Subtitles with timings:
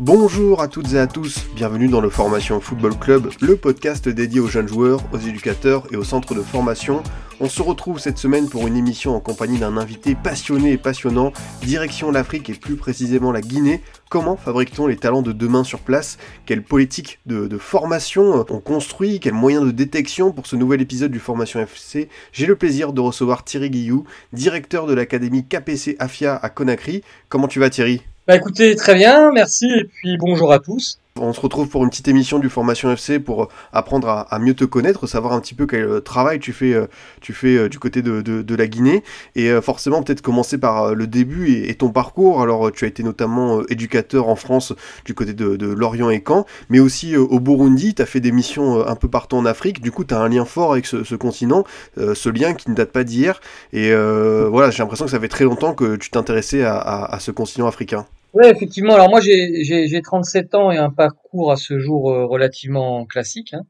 [0.00, 4.40] Bonjour à toutes et à tous, bienvenue dans le Formation Football Club, le podcast dédié
[4.40, 7.02] aux jeunes joueurs, aux éducateurs et aux centres de formation.
[7.38, 11.34] On se retrouve cette semaine pour une émission en compagnie d'un invité passionné et passionnant,
[11.60, 13.82] direction l'Afrique et plus précisément la Guinée.
[14.08, 16.16] Comment fabrique-t-on les talents de demain sur place?
[16.46, 19.20] Quelle politique de, formation on construit?
[19.20, 23.02] Quels moyens de détection pour ce nouvel épisode du Formation FC J'ai le plaisir de
[23.02, 27.02] recevoir Thierry Guillou, directeur de l'académie KPC AFIA à Conakry.
[27.28, 28.00] Comment tu vas Thierry?
[28.30, 31.00] Bah écoutez, très bien, merci et puis bonjour à tous.
[31.18, 34.64] On se retrouve pour une petite émission du Formation FC pour apprendre à, mieux te
[34.64, 36.76] connaître, savoir un petit peu quel travail tu fais,
[37.20, 39.02] tu fais du côté de, la Guinée.
[39.34, 42.40] Et forcément, peut-être commencer par le début et, ton parcours.
[42.40, 44.72] Alors, tu as été notamment éducateur en France
[45.04, 47.94] du côté de, Lorient et Caen, mais aussi au Burundi.
[47.94, 49.82] Tu as fait des missions un peu partout en Afrique.
[49.82, 51.64] Du coup, tu as un lien fort avec ce, continent,
[51.96, 53.40] ce lien qui ne date pas d'hier.
[53.72, 57.32] Et euh, voilà, j'ai l'impression que ça fait très longtemps que tu t'intéressais à ce
[57.32, 58.06] continent africain.
[58.32, 58.94] Oui, effectivement.
[58.94, 63.54] Alors moi, j'ai 37 ans et un parcours à ce jour euh, relativement classique.
[63.54, 63.62] Hein.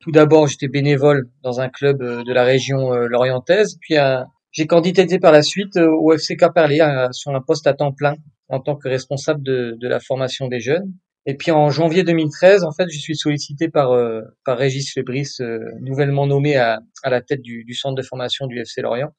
[0.00, 3.78] Tout d'abord, j'étais bénévole dans un club euh, de la région euh, lorientaise.
[3.80, 6.78] Puis euh, j'ai candidaté par la suite au FC Caperlé
[7.12, 8.16] sur un poste à temps plein
[8.48, 10.92] en tant que responsable de, de, la formation des jeunes.
[11.26, 13.94] Et puis en janvier 2013, en fait, je suis sollicité par
[14.46, 15.36] par Régis Febris,
[15.82, 19.12] nouvellement nommé à, à la tête du, du centre de formation du FC Lorient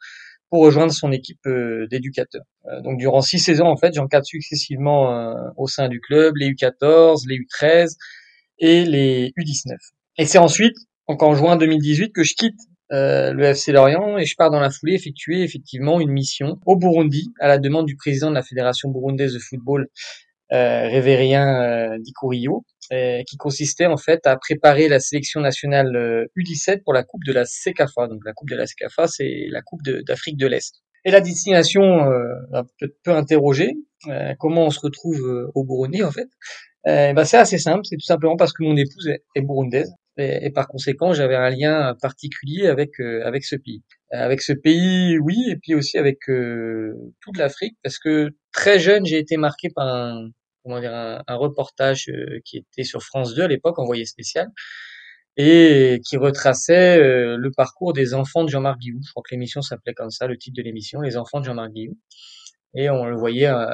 [0.50, 2.46] pour rejoindre son équipe euh, d'éducateurs.
[2.66, 6.50] Euh, donc durant six saisons, en fait, j'encadre successivement euh, au sein du club les
[6.52, 7.96] U14, les U13
[8.58, 9.76] et les U19.
[10.18, 10.76] Et c'est ensuite,
[11.08, 12.60] donc en juin 2018, que je quitte
[12.92, 17.32] le FC Lorient et je pars dans la foulée effectuer effectivement une mission au Burundi
[17.40, 19.88] à la demande du président de la Fédération burundaise de football,
[20.52, 26.84] euh, Révérien euh, Dikurio, euh, qui consistait en fait à préparer la sélection nationale U17
[26.84, 28.08] pour la Coupe de la CECAFA.
[28.08, 30.82] Donc la Coupe de la CECAFA, c'est la Coupe d'Afrique de, l'Est.
[31.06, 32.34] Et la destination euh,
[32.80, 33.74] peut-être peu interrogé.
[34.08, 36.30] Euh, comment on se retrouve euh, au Burundi en fait
[36.88, 39.94] euh, ben, C'est assez simple, c'est tout simplement parce que mon épouse est, burundaise.
[40.18, 43.84] Et, et, par conséquent, j'avais un lien particulier avec euh, avec ce pays.
[44.12, 49.20] avec ce pays, oui, et puis aussi avec toute l'Afrique, parce que très jeune, j'ai
[49.20, 50.30] été marqué par un,
[50.64, 54.50] comment dire, un, un reportage euh, qui était sur France 2 à l'époque, envoyé spécial,
[55.38, 59.00] et qui retraçait euh, le parcours des enfants de Jean-Marc Guillou.
[59.06, 61.72] Je crois que l'émission s'appelait comme ça, le titre de l'émission, Les enfants de Jean-Marc
[61.72, 61.98] Guillou.
[62.76, 63.66] Et on le voyait euh,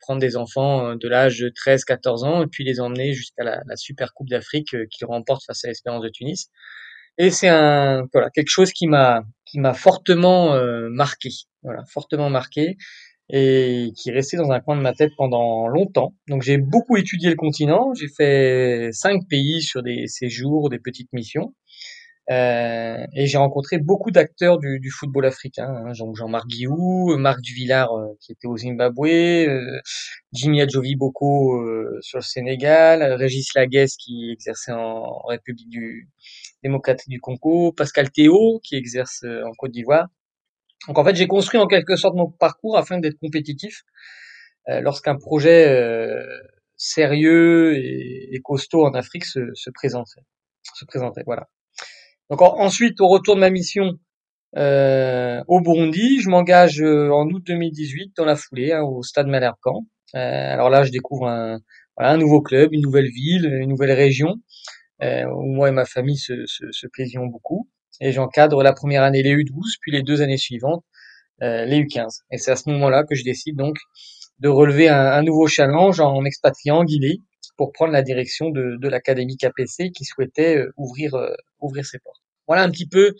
[0.00, 3.76] prendre des enfants de l'âge de 13-14 ans et puis les emmener jusqu'à la, la,
[3.76, 6.50] Super Coupe d'Afrique qu'il remporte face à l'Espérance de Tunis.
[7.18, 11.30] Et c'est un voilà quelque chose qui m'a qui m'a fortement euh, marqué,
[11.62, 12.76] voilà fortement marqué
[13.30, 16.14] et qui est resté dans un coin de ma tête pendant longtemps.
[16.28, 21.12] Donc j'ai beaucoup étudié le continent, j'ai fait cinq pays sur des séjours, des petites
[21.12, 21.54] missions,
[22.30, 27.92] euh, et j'ai rencontré beaucoup d'acteurs du, du, football africain, hein, Jean-Marc Guillou, Marc Duvillard
[27.92, 29.80] euh, qui était au Zimbabwe, euh,
[30.32, 36.08] Jimmy Adjovi Boko euh, sur le Sénégal, Régis Laguesse qui exerçait en République du
[36.62, 40.08] démocratique du Congo, Pascal Théo qui exerce en Côte d'Ivoire.
[40.88, 43.82] Donc en fait, j'ai construit en quelque sorte mon parcours afin d'être compétitif
[44.68, 46.24] euh, lorsqu'un projet euh,
[46.76, 50.24] sérieux et, costaud en Afrique se, se, présenterait.
[50.74, 51.48] Se présentait, voilà.
[52.30, 53.98] Donc en, ensuite, au retour de ma mission
[54.56, 59.86] euh, au Burundi, je m'engage en août 2018 dans la foulée hein, au Stade Malherbe-Camp.
[60.14, 61.26] Euh, alors là, je découvre
[61.96, 64.36] un nouveau club, une nouvelle ville, une nouvelle région
[65.02, 67.68] où moi et ma famille se, se, se plaisions beaucoup
[68.00, 70.84] et j'encadre la première année les U12, puis les deux années suivantes
[71.42, 72.20] euh, les U15.
[72.30, 73.76] Et c'est à ce moment-là que je décide donc
[74.40, 77.18] de relever un, un nouveau challenge en m'expatriant en Guinée
[77.56, 81.98] pour prendre la direction de, de l'académie KPC qui souhaitait euh, ouvrir euh, ouvrir ses
[81.98, 82.22] portes.
[82.46, 83.14] Voilà un petit peu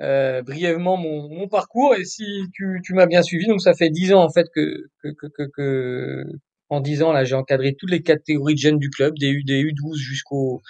[0.00, 1.94] euh, brièvement mon, mon, parcours.
[1.94, 2.24] Et si
[2.54, 5.26] tu, tu m'as bien suivi, donc ça fait dix ans en fait que, que, que,
[5.26, 6.24] que, que
[6.68, 9.44] en dix ans là j'ai encadré toutes les catégories de jeunes du club, des, U,
[9.44, 10.62] des U12 jusqu'au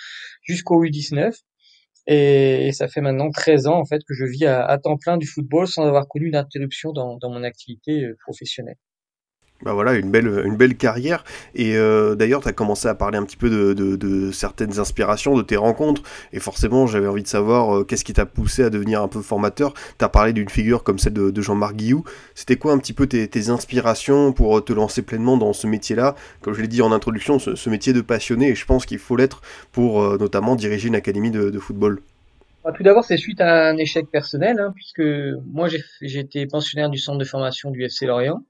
[0.43, 1.33] jusqu'au U19.
[2.07, 5.27] Et, ça fait maintenant 13 ans en fait que je vis à, temps plein du
[5.27, 8.77] football sans avoir connu d'interruption dans, dans mon activité euh, professionnelle.
[9.63, 11.23] Bah voilà, une belle, une belle carrière.
[11.55, 15.37] Et euh, d'ailleurs, tu as commencé à parler un petit peu de, de, certaines inspirations,
[15.37, 16.03] de tes rencontres.
[16.33, 19.23] Et forcément, j'avais envie de savoir euh, qu'est-ce qui t'a poussé à devenir un peu
[19.23, 19.73] formateur.
[19.99, 22.03] Tu as parlé d'une figure comme celle de, Jean-Marc Guillou.
[22.35, 26.17] C'était quoi un petit peu tes, inspirations pour te lancer pleinement dans ce métier-là?
[26.41, 28.49] Comme je l'ai dit en introduction, ce, métier de passionné.
[28.49, 32.01] Et je pense qu'il faut l'être pour euh, notamment diriger une académie de, football.
[32.65, 35.03] Bah, tout d'abord, c'est suite à un échec personnel, hein, puisque
[35.53, 38.43] moi j'ai été pensionnaire du centre de formation du FC Lorient.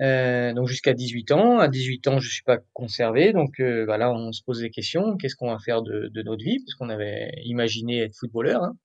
[0.00, 1.58] Euh, donc jusqu'à 18 ans.
[1.58, 4.70] À 18 ans, je suis pas conservé, donc euh, bah là on se pose des
[4.70, 5.16] questions.
[5.16, 6.58] Qu'est-ce qu'on va faire de, de, notre vie?
[6.64, 8.62] Parce qu'on avait imaginé être footballeur.
[8.62, 8.76] Hein.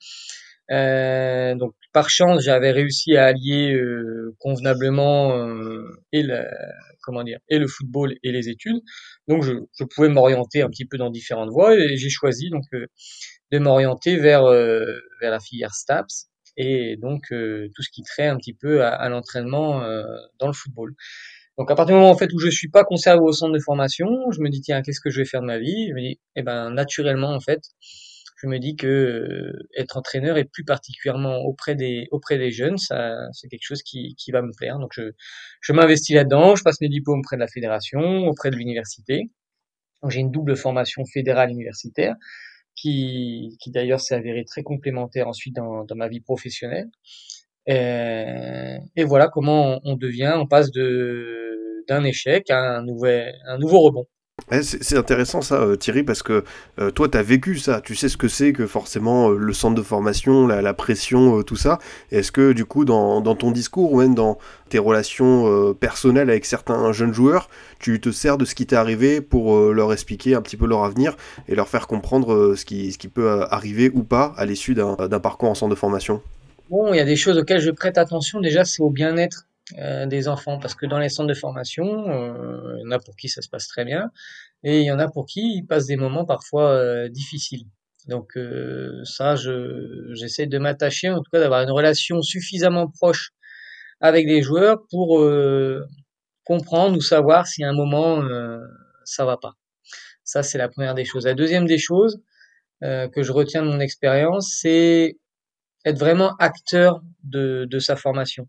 [0.71, 6.45] Euh, donc par chance, j'avais réussi à allier euh, convenablement euh, et la,
[7.03, 8.81] comment dire et le football et les études.
[9.27, 12.63] Donc je, je pouvais m'orienter un petit peu dans différentes voies et j'ai choisi donc
[12.71, 16.31] de m'orienter vers vers la filière STAPS
[16.61, 19.81] et donc tout ce qui trait un petit peu à, l'entraînement
[20.39, 20.93] dans le football.
[21.57, 23.59] Donc à partir du moment en fait où je suis pas conservé au centre de
[23.59, 25.89] formation, je me dis tiens qu'est-ce que je vais faire de ma vie?
[25.89, 27.61] Je me dis eh ben naturellement en fait
[28.41, 32.77] je me dis que euh, être entraîneur et plus particulièrement auprès des auprès des jeunes,
[32.77, 34.79] ça c'est quelque chose qui, qui va me plaire.
[34.79, 35.11] Donc je
[35.61, 39.29] je m'investis là-dedans, je passe mes diplômes auprès de la fédération, auprès de l'université.
[40.09, 42.15] J'ai une double formation fédérale universitaire
[42.81, 46.89] qui qui d'ailleurs s'est avérée très complémentaire ensuite dans dans ma vie professionnelle.
[47.68, 53.57] Et, et voilà comment on devient, on passe de d'un échec à un nouvel un
[53.60, 54.07] nouveau rebond.
[54.61, 56.43] C'est intéressant ça, euh, Thierry, parce que
[56.79, 57.79] euh, toi, tu as vécu ça.
[57.81, 61.55] Tu sais ce que c'est que forcément euh, le centre de formation, la, pression, tout
[61.55, 61.79] ça.
[62.11, 64.38] Est-ce que du coup, dans, dans, ton discours ou même dans
[64.69, 67.49] tes relations personnelles avec certains jeunes joueurs,
[67.79, 70.83] tu te sers de ce qui t'est arrivé pour leur expliquer un petit peu leur
[70.85, 71.17] avenir
[71.49, 74.95] et leur faire comprendre ce, qui, ce qui peut arriver ou pas à l'issue d'un
[75.19, 76.21] parcours en centre de formation?
[76.69, 78.39] Bon, il y a des choses auxquelles je prête attention.
[78.39, 79.45] Déjà, c'est au bien-être
[79.77, 83.00] euh, des enfants parce que dans les centres de formation, euh, il y en a
[83.00, 84.12] pour qui ça se passe très bien
[84.63, 87.65] et il y en a pour qui ils passent des moments parfois euh, difficiles.
[88.07, 88.33] Donc
[89.03, 93.29] ça, je j'essaie de m'attacher, en tout cas d'avoir une relation suffisamment proche
[94.00, 95.23] avec les joueurs pour
[96.44, 98.23] comprendre ou savoir si à un moment
[99.06, 99.53] ça va pas.
[100.23, 101.25] Ça, c'est la première des choses.
[101.27, 102.19] La deuxième des choses
[102.81, 105.19] que je retiens de mon expérience, c'est
[105.85, 108.47] être vraiment acteur de sa formation.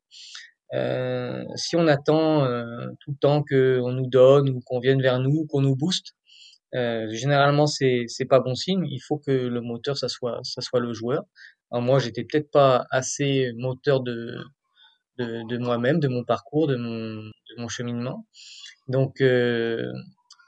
[0.74, 5.19] Euh, si on attend euh, tout le temps qu'on nous donne ou qu'on vienne vers
[5.19, 6.14] nous, qu'on nous booste,
[6.74, 8.86] euh, généralement c'est c'est pas bon signe.
[8.90, 11.24] Il faut que le moteur ça soit ça soit le joueur.
[11.70, 14.38] Alors moi j'étais peut-être pas assez moteur de
[15.19, 18.26] de, de moi-même, de mon parcours, de mon cheminement.
[18.88, 19.22] Donc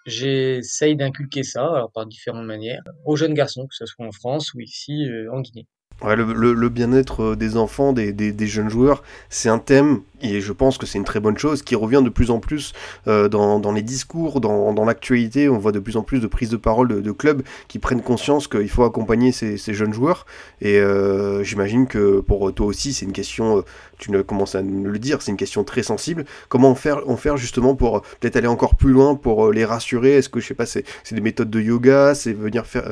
[0.06, 4.54] j'essaye d'inculquer ça alors par différentes manières aux jeunes garçons, que ce soit en France
[4.54, 5.66] ou ici en Guinée.
[6.02, 10.86] Le, bien-être des enfants, des, des jeunes joueurs, c'est un thème et je pense que
[10.86, 12.72] c'est une très bonne chose, qui revient de plus en plus
[13.08, 15.48] euh, dans, les discours, dans, l'actualité.
[15.50, 18.48] On voit de plus en plus de prises de parole de, clubs qui prennent conscience
[18.48, 20.26] qu'il faut accompagner ces, jeunes joueurs.
[20.62, 23.62] Et euh, j'imagine que pour toi aussi, c'est une question, euh,
[23.98, 26.24] tu ne commences à le dire, c'est une question très sensible.
[26.48, 30.16] Comment on faire, faire justement pour peut-être aller encore plus loin, pour les rassurer?
[30.16, 32.88] Est-ce que, je sais pas, c'est des méthodes de yoga, c'est venir, faire,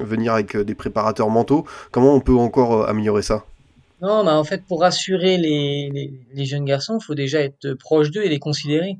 [0.00, 1.64] venir avec des préparateurs mentaux?
[1.90, 3.44] Comment on peut encore améliorer ça?
[4.00, 7.74] Non, bah en fait, pour rassurer les, les, les jeunes garçons, il faut déjà être
[7.74, 8.96] proche d'eux et les considérer.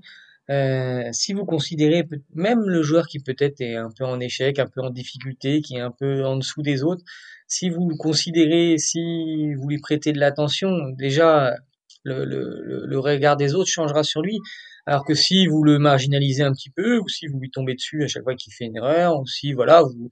[0.50, 4.66] Euh, si vous considérez même le joueur qui peut-être est un peu en échec, un
[4.66, 7.04] peu en difficulté, qui est un peu en dessous des autres,
[7.46, 11.54] si vous le considérez, si vous lui prêtez de l'attention, déjà
[12.02, 14.38] le, le, le regard des autres changera sur lui.
[14.86, 18.04] Alors que si vous le marginalisez un petit peu, ou si vous lui tombez dessus
[18.04, 20.08] à chaque fois qu'il fait une erreur, ou si voilà vous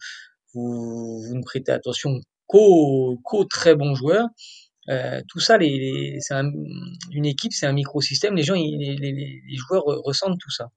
[0.55, 4.27] vous, vous ne prêtez attention qu'aux qu'aux très bons joueurs,
[4.89, 6.51] euh, tout ça, c'est un,
[7.13, 8.35] une équipe, c'est un microsystème.
[8.35, 10.69] Les gens, les, joueurs ressentent tout ça.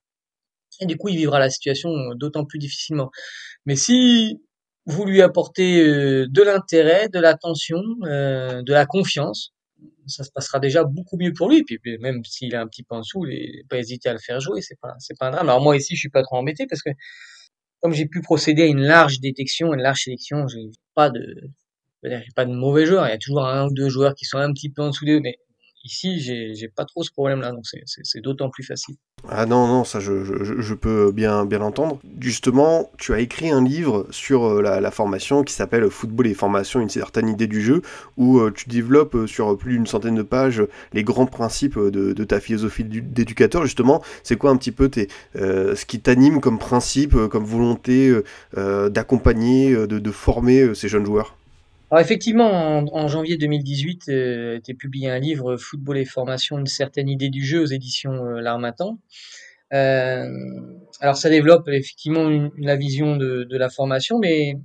[0.81, 3.11] Et du coup, il vivra la situation d'autant plus difficilement.
[3.65, 4.41] Mais si
[4.85, 9.53] vous lui apportez euh, de l'intérêt, de l'attention, euh, de la confiance,
[10.07, 11.63] ça se passera déjà beaucoup mieux pour lui.
[11.63, 14.39] Puis même s'il est un petit peu en dessous, il pas hésiter à le faire
[14.39, 14.61] jouer.
[14.61, 15.49] C'est pas, pas un drame.
[15.49, 16.89] Alors moi ici, je suis pas trop embêté parce que
[17.81, 21.49] comme j'ai pu procéder à une large détection, une large sélection, j'ai pas de,
[22.03, 24.15] il n'y a pas de mauvais joueurs, il y a toujours un ou deux joueurs
[24.15, 25.37] qui sont un petit peu en dessous d'eux, mais
[25.83, 28.95] ici, j'ai pas trop ce problème-là, donc c'est d'autant plus facile.
[29.27, 31.99] Ah non, non, ça je, peux bien, bien l'entendre.
[32.21, 36.79] Justement, tu as écrit un livre sur euh, la, formation qui s'appelle Football et formation,
[36.79, 37.81] une certaine idée du jeu,
[38.15, 40.63] où euh, tu développes euh, sur plus d'une centaine de pages
[40.93, 43.63] les grands principes de, ta philosophie d'éducateur.
[43.63, 48.13] Justement, c'est quoi un petit peu tes, ce qui t'anime comme principe, comme volonté
[48.55, 51.38] d'accompagner, de former ces jeunes joueurs?
[51.91, 57.09] Alors effectivement, en, janvier 2018, euh, était publié un livre Football et formation, une certaine
[57.09, 58.99] idée du jeu aux éditions euh, L'Armatan.
[59.73, 60.27] Euh,
[60.99, 64.55] alors ça développe effectivement une, la vision de, de, la formation, mais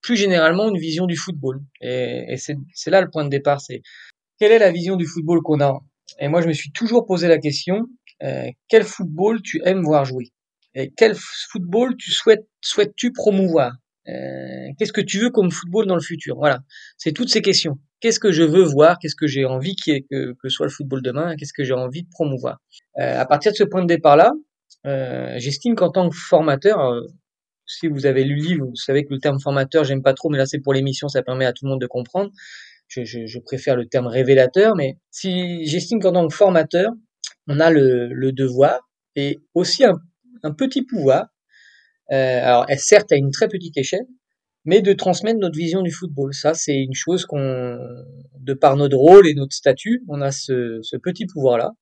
[0.00, 1.60] plus généralement une vision du football.
[1.82, 3.82] Et, et c'est là le point de départ, c'est
[4.38, 5.78] quelle est la vision du football qu'on a?
[6.20, 7.86] Et moi je me suis toujours posé la question,
[8.22, 10.32] euh, quel football tu aimes voir jouer?
[10.74, 13.72] Et quel football tu souhaites souhaites-tu promouvoir?
[14.08, 16.36] Euh, qu'est-ce que tu veux comme football dans le futur?
[16.36, 16.60] Voilà,
[16.96, 17.78] c'est toutes ces questions.
[18.00, 18.98] Qu'est-ce que je veux voir?
[18.98, 21.34] Qu'est-ce que j'ai envie que, que soit le football demain?
[21.36, 22.58] Qu'est-ce que j'ai envie de promouvoir?
[22.98, 24.32] Euh, À partir de ce point de départ-là,
[24.86, 27.00] euh, j'estime qu'en tant que formateur, euh,
[27.66, 30.28] si vous avez lu le livre, vous savez que le terme formateur, j'aime pas trop,
[30.28, 32.30] mais là c'est pour l'émission, ça permet à tout le monde de comprendre.
[32.86, 36.92] Je, je, je préfère le terme révélateur, mais si j'estime qu'en tant que formateur,
[37.48, 39.98] on a le, le devoir et aussi un,
[40.44, 41.26] un petit pouvoir.
[42.12, 44.06] Euh, alors certes à une très petite échelle,
[44.64, 46.34] mais de transmettre notre vision du football.
[46.34, 47.78] Ça, c'est une chose qu'on,
[48.40, 51.72] de par notre rôle et notre statut, on a ce, ce petit pouvoir-là.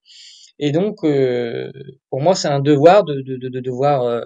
[0.59, 1.73] Et donc, euh,
[2.11, 4.21] pour moi, c'est un devoir de, de, de, devoir euh,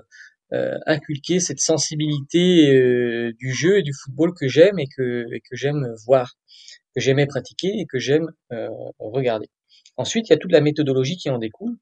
[0.53, 5.41] euh, inculquer cette sensibilité euh, du jeu et du football que j'aime et que, et
[5.41, 6.35] que j'aime voir,
[6.95, 9.47] que j'aimais pratiquer et que j'aime euh, regarder.
[9.97, 11.77] Ensuite, il y a toute la méthodologie qui en découle.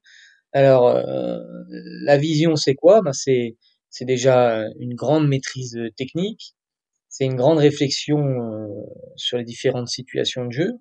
[0.53, 1.03] Alors,
[1.69, 3.03] la vision, c'est quoi?
[3.03, 3.57] Ben, c'est,
[3.97, 6.55] c'est déjà une grande maîtrise technique,
[7.09, 8.19] c'est une grande réflexion
[9.17, 10.73] sur les différentes situations de jeu,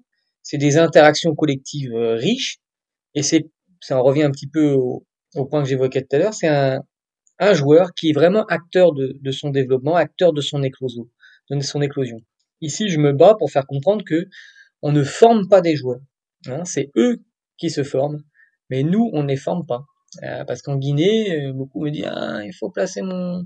[0.43, 2.57] c'est des interactions collectives riches,
[3.13, 5.05] et c'est ça en revient un petit peu au,
[5.49, 6.81] point que j'évoquais tout à l'heure, c'est un,
[7.53, 11.07] joueur qui est vraiment acteur de, son développement, acteur de son éclosion,
[11.49, 12.17] de son éclosion.
[12.59, 14.27] Ici, je me bats pour faire comprendre que
[14.81, 16.01] on ne forme pas des joueurs.
[16.47, 17.23] Hein, c'est eux
[17.57, 18.23] qui se forment,
[18.69, 19.85] mais nous, on ne les forme pas.
[20.23, 23.45] Euh, parce qu'en Guinée, euh, beaucoup me disent ah, il faut placer mon,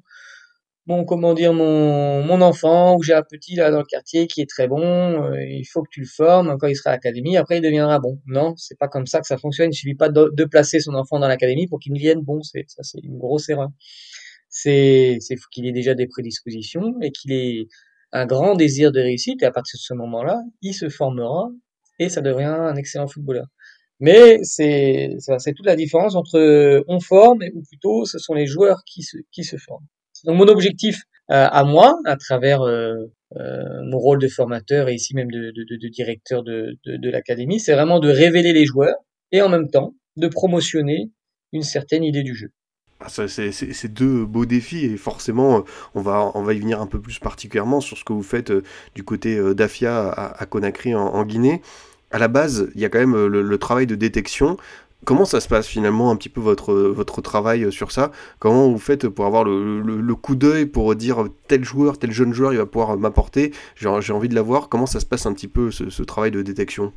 [0.88, 4.42] mon comment dire mon, mon enfant ou j'ai un petit là dans le quartier qui
[4.42, 7.38] est très bon, euh, il faut que tu le formes quand il sera à l'académie,
[7.38, 8.20] après il deviendra bon.
[8.28, 9.72] Non, c'est pas comme ça que ça fonctionne.
[9.72, 12.42] Il suffit pas de, placer son enfant dans l'académie pour qu'il devienne bon.
[12.44, 13.70] C'est ça, c'est une grosse erreur.
[14.50, 17.68] C'est c'est qu'il ait déjà des prédispositions et qu'il ait
[18.12, 21.50] un grand désir de réussite et à partir de ce moment-là, il se formera
[22.00, 23.46] et ça devient un excellent footballeur.
[24.00, 25.18] Mais c'est
[25.56, 29.86] toute la différence entre on forme ou plutôt ce sont les joueurs qui se forment.
[30.26, 32.96] Donc mon objectif euh, à moi, à travers euh,
[33.38, 36.76] euh, mon rôle de formateur et ici même de, directeur de,
[37.10, 38.96] l'académie, c'est vraiment de révéler les joueurs
[39.32, 41.12] et en même temps de promotionner
[41.54, 42.50] une certaine idée du jeu.
[43.00, 45.64] Ah, c'est deux beaux défis et forcément
[45.96, 48.52] on va, y venir un peu plus particulièrement sur ce que vous faites
[48.94, 51.62] du côté d'Afia à, Conakry en, Guinée.
[52.12, 54.58] À la base, il y a quand même le, le travail de détection.
[55.06, 58.12] Comment ça se passe finalement un petit peu votre, votre travail sur ça?
[58.40, 62.52] Comment vous faites pour avoir le, coup d'œil pour dire tel joueur, tel jeune joueur,
[62.52, 65.72] il va pouvoir m'apporter, j'ai envie de l'avoir Comment ça se passe un petit peu
[65.72, 66.92] ce, travail de détection?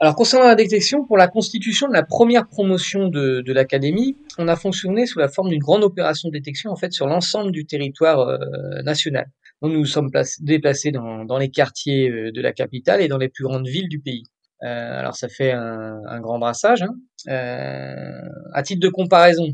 [0.00, 4.56] Alors concernant la détection, pour la constitution de la première promotion de, l'académie, on a
[4.56, 8.18] fonctionné sous la forme d'une grande opération de détection en fait sur l'ensemble du territoire
[8.18, 9.30] euh, national.
[9.62, 13.44] nous nous sommes déplacés dans, les quartiers euh, de la capitale et dans les plus
[13.44, 14.24] grandes villes du pays.
[14.62, 16.82] Euh, alors ça fait un, un grand brassage.
[16.82, 16.94] Hein.
[17.28, 19.48] Euh, à titre de comparaison,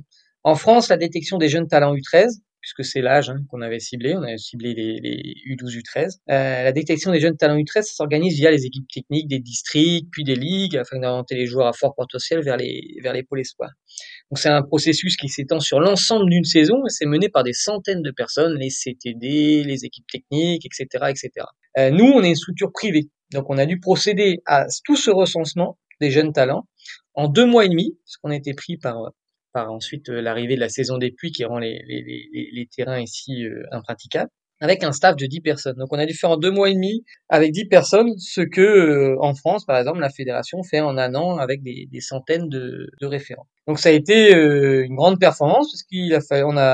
[0.44, 4.14] en France, la détection des jeunes talents U13, puisque c'est l'âge hein, qu'on avait ciblé,
[4.14, 6.18] on avait ciblé les, les U12, U13.
[6.30, 10.24] Euh, la détection des jeunes talents U13 s'organise via les équipes techniques des districts, puis
[10.24, 13.72] des ligues, afin d'orienter les joueurs à fort potentiel vers les, vers les pôles espoirs.
[14.30, 17.54] Donc c'est un processus qui s'étend sur l'ensemble d'une saison et c'est mené par des
[17.54, 21.06] centaines de personnes, les CTD, les équipes techniques, etc.
[21.08, 21.30] etc.
[21.78, 25.10] Euh, nous, on est une structure privée, donc on a dû procéder à tout ce
[25.10, 26.66] recensement des jeunes talents
[27.14, 29.12] en deux mois et demi, parce qu'on a été pris par,
[29.52, 33.00] par ensuite euh, l'arrivée de la saison des pluies qui rend les, les, les, terrains
[33.00, 35.76] ici euh, impraticables, avec un staff de 10 personnes.
[35.76, 38.60] Donc on a dû faire en deux mois et demi avec 10 personnes ce que
[38.60, 42.48] euh, en France, par exemple, la fédération fait en un an avec des, des centaines
[42.48, 43.48] de, de, référents.
[43.66, 46.20] Donc ça a été une grande performance parce qu'il a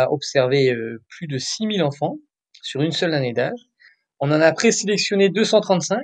[0.03, 0.75] a observé
[1.09, 2.17] plus de 6000 enfants
[2.63, 3.59] sur une seule année d'âge.
[4.19, 6.01] On en a présélectionné 235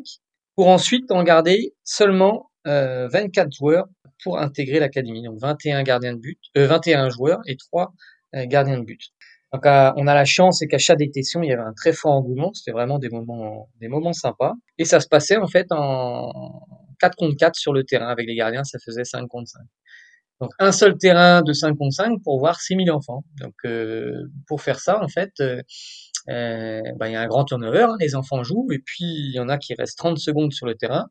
[0.57, 3.87] pour ensuite en garder seulement euh, 24 joueurs
[4.23, 5.23] pour intégrer l'académie.
[5.23, 7.93] Donc 21 gardiens de but, euh, 21 joueurs et 3
[8.35, 9.01] euh, gardiens de but.
[9.53, 11.93] Donc euh, on a la chance et qu'à chaque détection il y avait un très
[11.93, 12.53] fort engouement.
[12.55, 14.55] C'était vraiment des moments, des moments sympas.
[14.79, 16.31] Et ça se passait en fait en
[17.01, 18.65] 4 contre 4 sur le terrain avec les gardiens.
[18.65, 19.61] Ça faisait 5 contre 5.
[20.41, 23.25] Donc un seul terrain de 5 contre 5 pour voir 6000 enfants.
[23.41, 25.33] Donc euh, pour faire ça en fait
[26.27, 29.41] ben, il y a un grand turnover, hein, les enfants jouent, et puis il y
[29.41, 31.09] en a qui restent 30 secondes sur le terrain,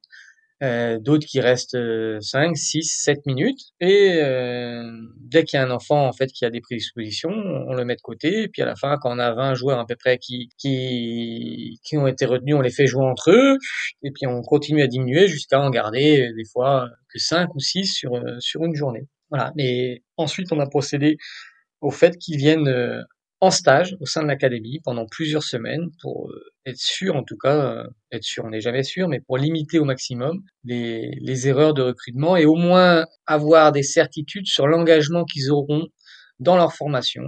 [0.64, 1.78] euh, d'autres qui restent
[2.22, 4.84] 5, 6, 7 minutes, et euh,
[5.18, 7.96] dès qu'il y a un enfant en fait qui a des prédispositions, on le met
[7.96, 10.20] de côté, et puis à la fin, quand on a 20 joueurs à peu près
[10.20, 13.58] qui, qui, qui ont été retenus, on les fait jouer entre eux,
[14.04, 17.88] et puis on continue à diminuer jusqu'à en garder des fois que 5 ou 6
[17.88, 19.08] sur, sur une journée.
[19.32, 19.52] Voilà.
[19.58, 21.18] Et ensuite, on a procédé
[21.80, 22.70] au fait qu'ils viennent
[23.42, 27.38] en stage au sein de l'académie pendant plusieurs semaines pour euh, être sûr, en tout
[27.38, 31.48] cas, euh, être sûr, on n'est jamais sûr, mais pour limiter au maximum les, les
[31.48, 35.88] erreurs de recrutement et au moins avoir des certitudes sur l'engagement qu'ils auront
[36.40, 37.24] dans leur formation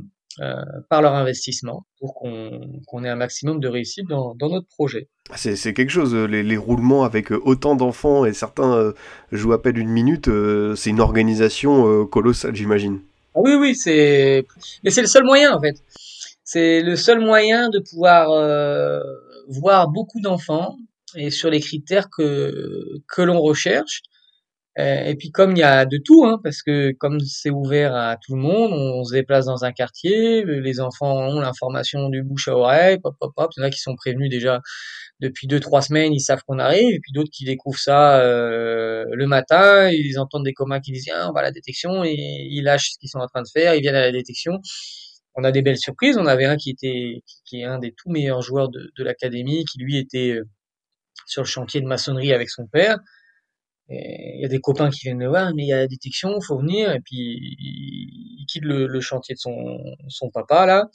[0.90, 5.08] par leur investissement pour qu'on ait un maximum de réussite dans, dans notre projet.
[5.36, 8.94] C'est quelque chose, les, les, roulements avec autant d'enfants et certains
[9.32, 10.28] jouent à peine une minute,
[10.76, 13.02] c'est une organisation colossale, j'imagine.
[13.36, 14.46] Ah oui, oui, c'est.
[14.84, 15.76] Mais c'est le seul moyen en fait.
[16.44, 19.00] C'est le seul moyen de pouvoir euh,
[19.48, 20.78] voir beaucoup d'enfants
[21.16, 22.52] et sur les critères que
[23.08, 24.02] que l'on recherche.
[24.80, 27.96] Euh, et puis comme il y a de tout, hein, parce que comme c'est ouvert
[27.96, 32.24] à tout le monde, on se déplace dans un quartier, les enfants ont l'information du
[32.24, 33.52] bouche à oreille, pop pop pop.
[33.56, 34.62] Il y en a qui sont prévenus déjà
[35.20, 39.06] depuis deux trois semaines, ils savent qu'on arrive, et puis d'autres qui découvrent ça euh,
[39.12, 42.64] le matin, ils entendent des communs qui disent on va à la détection et ils
[42.64, 44.60] lâchent ce qu'ils sont en train de faire, ils viennent à la détection.
[45.36, 46.18] On a des belles surprises.
[46.18, 49.66] On avait un qui était qui, est un des tout meilleurs joueurs de, de l'académie,
[49.66, 50.44] qui lui était euh,
[51.26, 53.00] sur le chantier de maçonnerie avec son père.
[53.90, 56.40] Il y a des copains qui viennent le voir, mais il y a la détection,
[56.42, 56.92] faut venir.
[56.94, 57.18] Et puis
[57.60, 60.90] il, quitte le, le, chantier de son, son papa là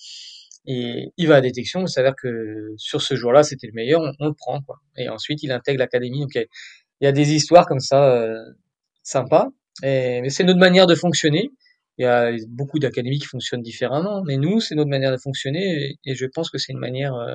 [0.70, 4.26] et il va à détection, il s'avère que sur ce jour-là, c'était le meilleur, on,
[4.26, 4.76] le prend, quoi.
[4.98, 6.20] Et ensuite, il intègre l'académie.
[6.20, 6.46] Donc, il
[7.00, 8.36] y, a des histoires comme ça, euh,
[9.02, 9.48] sympas.
[9.82, 11.50] Et, mais c'est notre manière de fonctionner.
[11.98, 15.98] Il y a beaucoup d'académies qui fonctionnent différemment, mais nous, c'est notre manière de fonctionner,
[16.04, 17.34] et, je pense que c'est une manière euh,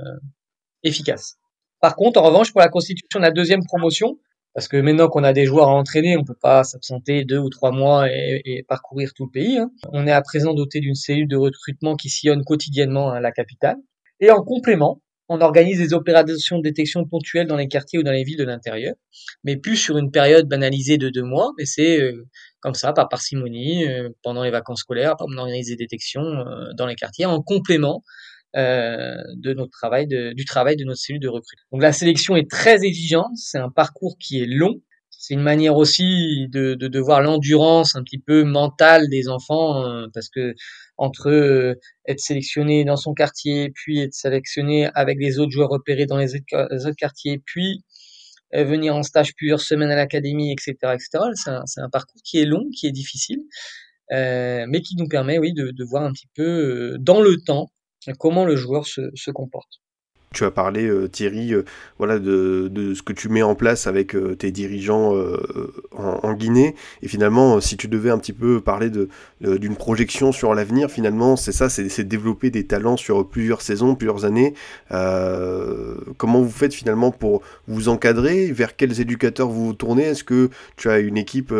[0.83, 1.35] efficace.
[1.81, 4.17] Par contre, en revanche, pour la constitution de la deuxième promotion,
[4.53, 7.49] parce que maintenant qu'on a des joueurs à entraîner, on peut pas s'absenter deux ou
[7.49, 9.57] trois mois et, parcourir tout le pays.
[9.57, 9.71] Hein.
[9.91, 13.77] On est à présent doté d'une cellule de recrutement qui sillonne quotidiennement à la capitale.
[14.19, 15.01] Et en complément,
[15.33, 18.43] on organise des opérations de détection ponctuelles dans les quartiers ou dans les villes de
[18.43, 18.93] l'intérieur,
[19.43, 22.27] mais plus sur une période banalisée de deux mois, mais c'est euh,
[22.59, 26.85] comme ça, par parcimonie, euh, pendant les vacances scolaires, on organise des détections euh, dans
[26.85, 28.03] les quartiers en complément
[28.55, 31.65] de notre travail, du travail de notre cellule de recrutement.
[31.71, 34.75] Donc la sélection est très exigeante, c'est un parcours qui est long.
[35.09, 40.29] C'est une manière aussi de, de, voir l'endurance un petit peu mentale des enfants, parce
[40.29, 40.53] que
[40.97, 46.05] entre euh, être sélectionné dans son quartier, puis être sélectionné avec les autres joueurs repérés
[46.05, 47.83] dans les autres, quartiers, puis
[48.53, 51.63] venir en stage plusieurs semaines à l'académie, etc., etc.
[51.65, 53.39] C'est un, parcours qui est long, qui est difficile,
[54.11, 57.71] euh, mais qui nous permet, oui, de, voir un petit peu dans le temps
[58.19, 59.81] comment le joueur se comporte.
[60.33, 61.63] Tu as parlé, euh, Thierry, euh,
[61.99, 65.13] voilà, de, ce que tu mets en place avec euh, tes dirigeants
[65.95, 66.75] en, Guinée.
[67.03, 68.89] Et finalement, si tu devais un petit peu parler
[69.41, 74.25] d'une projection sur l'avenir, finalement, c'est ça, c'est, développer des talents sur plusieurs saisons, plusieurs
[74.25, 74.55] années.
[74.89, 78.51] comment vous faites finalement pour vous encadrer?
[78.51, 80.03] Vers quels éducateurs vous vous tournez?
[80.03, 81.53] Est-ce que tu as une équipe,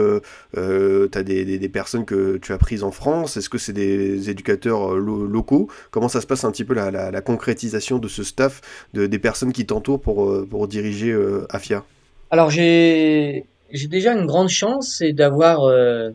[0.53, 3.37] tu as des, personnes que tu as prises en France?
[3.37, 5.69] Est-ce que c'est des éducateurs locaux?
[5.91, 8.61] Comment ça se passe un petit peu la concrétisation de ce staff
[8.93, 11.83] de, des personnes qui t'entourent pour, euh, pour diriger euh, AFIA
[12.31, 16.11] Alors j'ai déjà une grande chance, c'est d'avoir euh,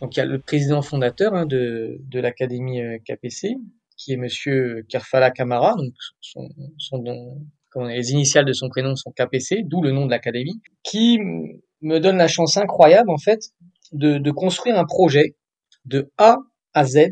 [0.00, 3.56] donc il y a le président fondateur hein, de, de l'académie KPC,
[3.96, 6.48] qui est Monsieur Kerfala Kamara, donc son,
[7.76, 11.18] les initiales de son prénom sont KPC, d'où le nom de l'académie, qui
[11.82, 13.40] me donne la chance incroyable en fait
[13.92, 15.36] de, de construire un projet
[15.84, 16.38] de A
[16.74, 17.10] à Z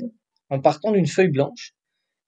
[0.51, 1.74] en partant d'une feuille blanche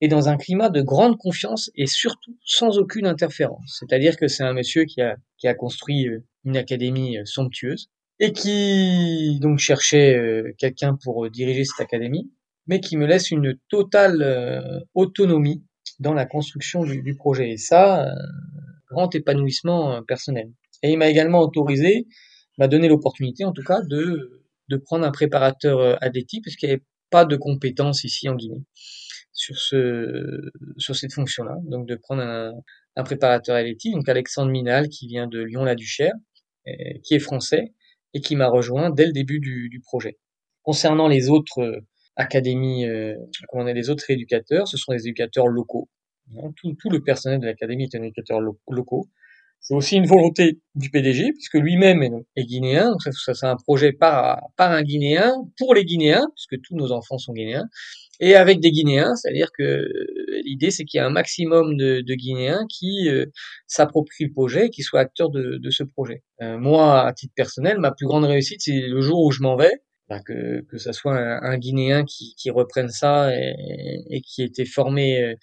[0.00, 3.78] et dans un climat de grande confiance et surtout sans aucune interférence.
[3.78, 7.90] C'est-à-dire que c'est un monsieur qui a, qui a construit euh, une académie euh, somptueuse
[8.18, 12.30] et qui donc cherchait euh, quelqu'un pour diriger cette académie,
[12.66, 15.64] mais qui me laisse une totale autonomie
[15.98, 17.50] dans la construction du, projet.
[17.52, 18.06] Et ça,
[18.90, 20.52] grand épanouissement personnel.
[20.82, 22.06] Et il m'a également autorisé,
[22.58, 26.74] m'a donné l'opportunité en tout cas de, de prendre un préparateur athlétique parce qu'il n'y
[26.74, 28.62] avait pas de compétences ici en Guinée
[29.32, 32.52] sur ce sur cette fonction-là, donc de prendre un,
[32.96, 36.14] un préparateur électif, donc Alexandre Minal qui vient de Lyon-la-Duchère,
[37.02, 37.72] qui est français
[38.14, 40.18] et qui m'a rejoint dès le début du, projet.
[40.62, 41.80] Concernant les autres euh,
[42.16, 43.14] académies, euh,
[43.52, 45.88] on est les autres éducateurs, ce sont des éducateurs locaux.
[46.36, 49.08] Hein, tout, le personnel de l'académie est un éducateur lo locaux.
[49.60, 53.92] C'est aussi une volonté du PDG, puisque lui-même est, guinéen, donc ça, c'est un projet
[53.92, 57.68] par un Guinéen, pour les Guinéens, puisque tous nos enfants sont guinéens,
[58.20, 59.88] et avec des Guinéens, c'est-à-dire que
[60.44, 63.26] l'idée c'est qu'il y a un maximum de, de Guinéens qui euh,
[63.66, 66.22] s'approprient le projet, qui soient acteurs de, de ce projet.
[66.42, 69.56] Euh, moi, à titre personnel, ma plus grande réussite, c'est le jour où je m'en
[69.56, 69.72] vais,
[70.08, 73.54] bah, que que ça soit un, un Guinéen qui, qui reprenne ça et,
[74.10, 75.34] et qui était formé euh,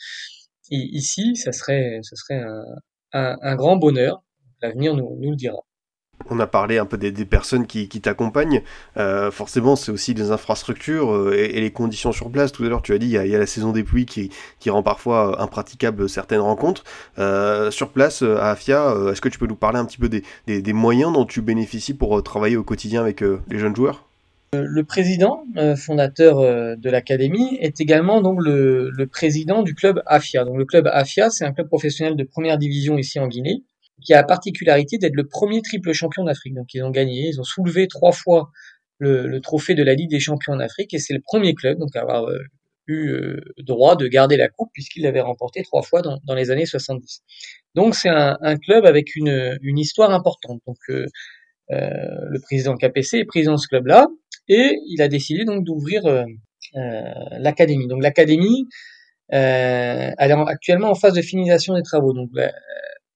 [0.72, 2.64] ici, ça serait ça serait un,
[3.14, 4.24] un, un grand bonheur.
[4.62, 5.60] L'avenir nous, nous le dira
[6.32, 8.62] on a parlé un peu des, personnes qui, t'accompagnent.
[8.98, 12.52] Euh, forcément, c'est aussi les infrastructures euh, et, les conditions sur place.
[12.52, 14.30] Tout à l'heure, tu as dit, il y, a, la saison des pluies qui,
[14.70, 16.84] rend parfois impraticable certaines rencontres.
[17.20, 20.74] Euh, sur place, à Afia, est-ce que tu peux nous parler un petit peu des,
[20.74, 24.04] moyens dont tu bénéficies pour travailler au quotidien avec les jeunes joueurs?
[24.54, 25.44] Le président
[25.76, 26.38] fondateur
[26.78, 30.46] de l'académie est également donc le, le, président du club AFIA.
[30.46, 33.64] Donc le club AFIA, c'est un club professionnel de première division ici en Guinée,
[34.04, 36.54] qui a la particularité d'être le premier triple champion d'Afrique.
[36.54, 38.52] Donc ils ont gagné, ils ont soulevé trois fois
[39.00, 41.78] le, le trophée de la Ligue des champions en Afrique et c'est le premier club
[41.78, 42.26] donc à avoir
[42.88, 46.52] eu euh, droit de garder la coupe puisqu'il l'avait remporté trois fois dans, dans, les
[46.52, 47.22] années 70.
[47.76, 50.62] Donc c'est un, un, club avec une, une histoire importante.
[50.66, 51.06] Donc euh,
[51.72, 51.90] euh
[52.30, 54.08] le président KPC est président de ce club-là
[54.48, 56.24] et il a décidé donc d'ouvrir euh,
[56.76, 57.02] euh
[57.40, 57.88] l'académie.
[57.88, 58.66] Donc l'académie,
[59.30, 62.14] elle est actuellement en phase de finalisation des travaux.
[62.14, 62.30] Donc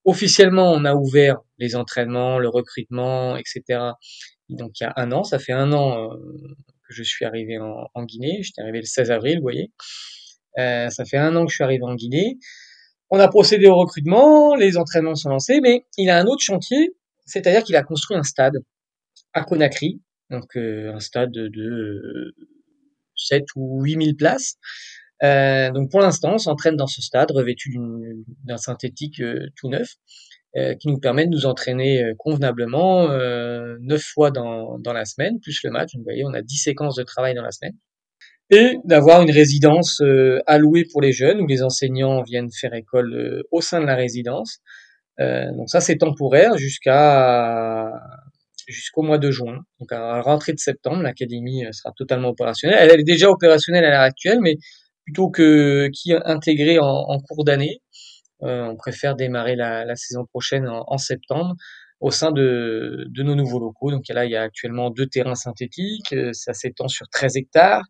[0.04, 3.92] officiellement, on a ouvert les entraînements, le recrutement, etc.
[4.48, 6.10] Donc il y a un an, ça fait un an
[6.92, 8.40] je suis arrivé en, en Guinée.
[8.42, 9.72] J'étais arrivé le 16 avril, vous voyez.
[10.58, 12.38] Euh, ça fait un an que je suis arrivé en Guinée.
[13.10, 16.94] On a procédé au recrutement, les entraînements sont lancés, mais il a un autre chantier,
[17.26, 18.54] c'est-à-dire qu'il a construit un stade
[19.34, 22.34] à Conakry, donc euh, un stade de
[23.16, 24.56] 7 ou 8 000 places.
[25.22, 27.78] Euh, donc pour l'instant, on s'entraîne dans ce stade revêtu
[28.44, 29.94] d'un synthétique euh, tout neuf.
[30.54, 33.08] Euh, qui nous permet de nous entraîner convenablement
[33.80, 35.92] neuf fois dans, la semaine, plus le match.
[35.94, 37.72] vous voyez, on a dix séquences de travail dans la semaine.
[38.50, 40.02] Et d'avoir une résidence
[40.46, 44.58] allouée pour les jeunes, où les enseignants viennent faire école au sein de la résidence.
[45.18, 46.92] donc ça, c'est temporaire jusqu'au
[49.02, 49.56] mois de juin.
[49.80, 52.90] Donc à la rentrée de septembre, l'académie sera totalement opérationnelle.
[52.92, 54.58] Elle, est déjà opérationnelle à l'heure actuelle, mais
[55.04, 57.80] plutôt que qui intégrée en, en cours d'année.
[58.42, 61.54] Euh, on préfère démarrer la, la saison prochaine en, en, septembre
[62.00, 63.90] au sein de, de, nos nouveaux locaux.
[63.92, 67.84] Donc là, il y a actuellement deux terrains synthétiques, euh, ça s'étend sur 13 hectares.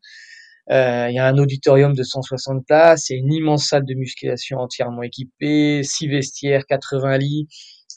[0.71, 3.85] Euh, il y a un auditorium de 160 places, il y a une immense salle
[3.85, 7.49] de musculation entièrement équipée, six vestiaires, 80 lits,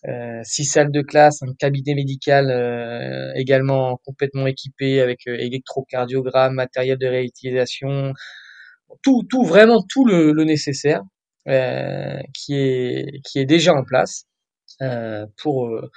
[0.07, 6.53] euh, six salles de classe, un cabinet médical euh, également complètement équipé avec euh, électrocardiogramme,
[6.53, 8.13] matériel de réutilisation,
[9.03, 11.01] tout, tout vraiment tout le, nécessaire
[11.47, 14.25] euh, qui est qui est déjà en place
[14.81, 15.89] euh, pour euh,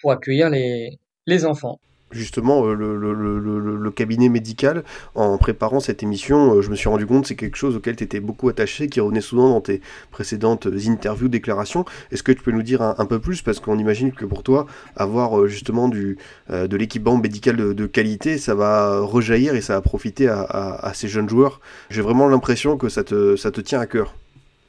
[0.00, 6.76] pour accueillir les enfants justement le, le, cabinet médical, en préparant cette émission, je me
[6.76, 9.60] suis rendu compte c'est quelque chose auquel tu étais beaucoup attaché, qui revenait souvent dans
[9.60, 11.84] tes précédentes interviews, déclarations.
[12.12, 13.42] Est-ce que tu peux nous dire un, peu plus?
[13.42, 16.16] Parce qu'on imagine que pour toi, avoir justement de
[16.48, 21.60] l'équipement médical de, qualité, ça va rejaillir et ça va profiter à ces jeunes joueurs.
[21.90, 24.14] J'ai vraiment l'impression que ça te, ça te tient à cœur.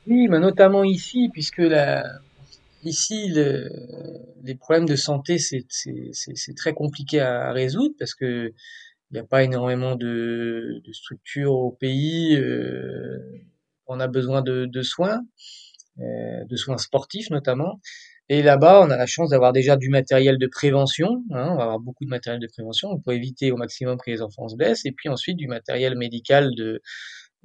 [0.08, 2.04] Oui, mais notamment ici, puisque la,
[2.84, 3.70] ici, le,
[4.44, 8.54] les problèmes de santé, c'est très compliqué à, résoudre parce que
[9.12, 12.36] il n'y a pas énormément de, de structures au pays.
[12.36, 13.20] Euh,
[13.88, 15.20] on a besoin de, de soins,
[16.00, 17.82] euh, de soins sportifs notamment.
[18.30, 21.24] Et là-bas, on a la chance d'avoir déjà du matériel de prévention.
[21.32, 24.22] Hein, on va avoir beaucoup de matériel de prévention pour éviter au maximum que les
[24.22, 24.86] enfants se blessent.
[24.86, 26.82] Et puis ensuite, du matériel médical de,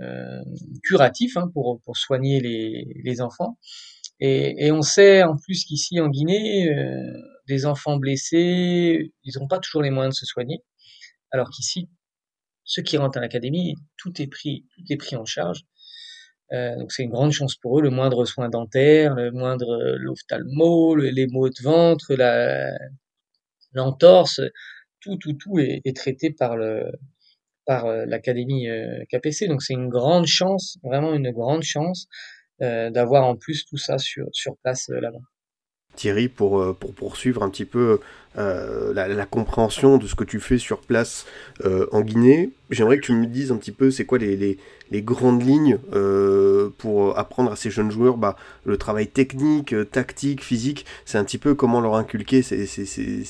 [0.00, 0.42] euh,
[0.82, 3.58] curatif hein, pour, pour soigner les, les enfants.
[4.20, 9.58] Et, on sait en plus qu'ici en Guinée, euh, des enfants blessés, ils n'ont pas
[9.58, 10.62] toujours les moyens de se soigner,
[11.32, 11.90] alors qu'ici,
[12.64, 15.62] ceux qui rentrent à l'académie, tout est pris, tout est pris en charge.
[16.52, 17.82] Euh, donc c'est une grande chance pour eux.
[17.82, 22.72] Le moindre soin dentaire, le moindre l'ophtalmo, les maux de ventre, la
[23.72, 24.40] l'entorse,
[25.00, 26.92] tout tout tout est, est traité par le
[27.66, 29.48] par euh, l'académie euh, KPC.
[29.48, 33.98] Donc c'est une grande chance, vraiment une grande chance euh, d'avoir en plus tout ça
[33.98, 35.18] sur, sur place là-bas.
[35.94, 38.00] Thierry, pour, pour poursuivre un petit peu
[38.38, 41.24] euh, la, compréhension de ce que tu fais sur place
[41.64, 44.58] euh, en Guinée, j'aimerais que tu me dises un petit peu c'est quoi les,
[44.90, 50.44] les, grandes lignes euh, pour apprendre à ces jeunes joueurs bah, le travail technique, tactique,
[50.44, 53.24] physique, c'est un petit peu comment leur inculquer ces, ces, ces,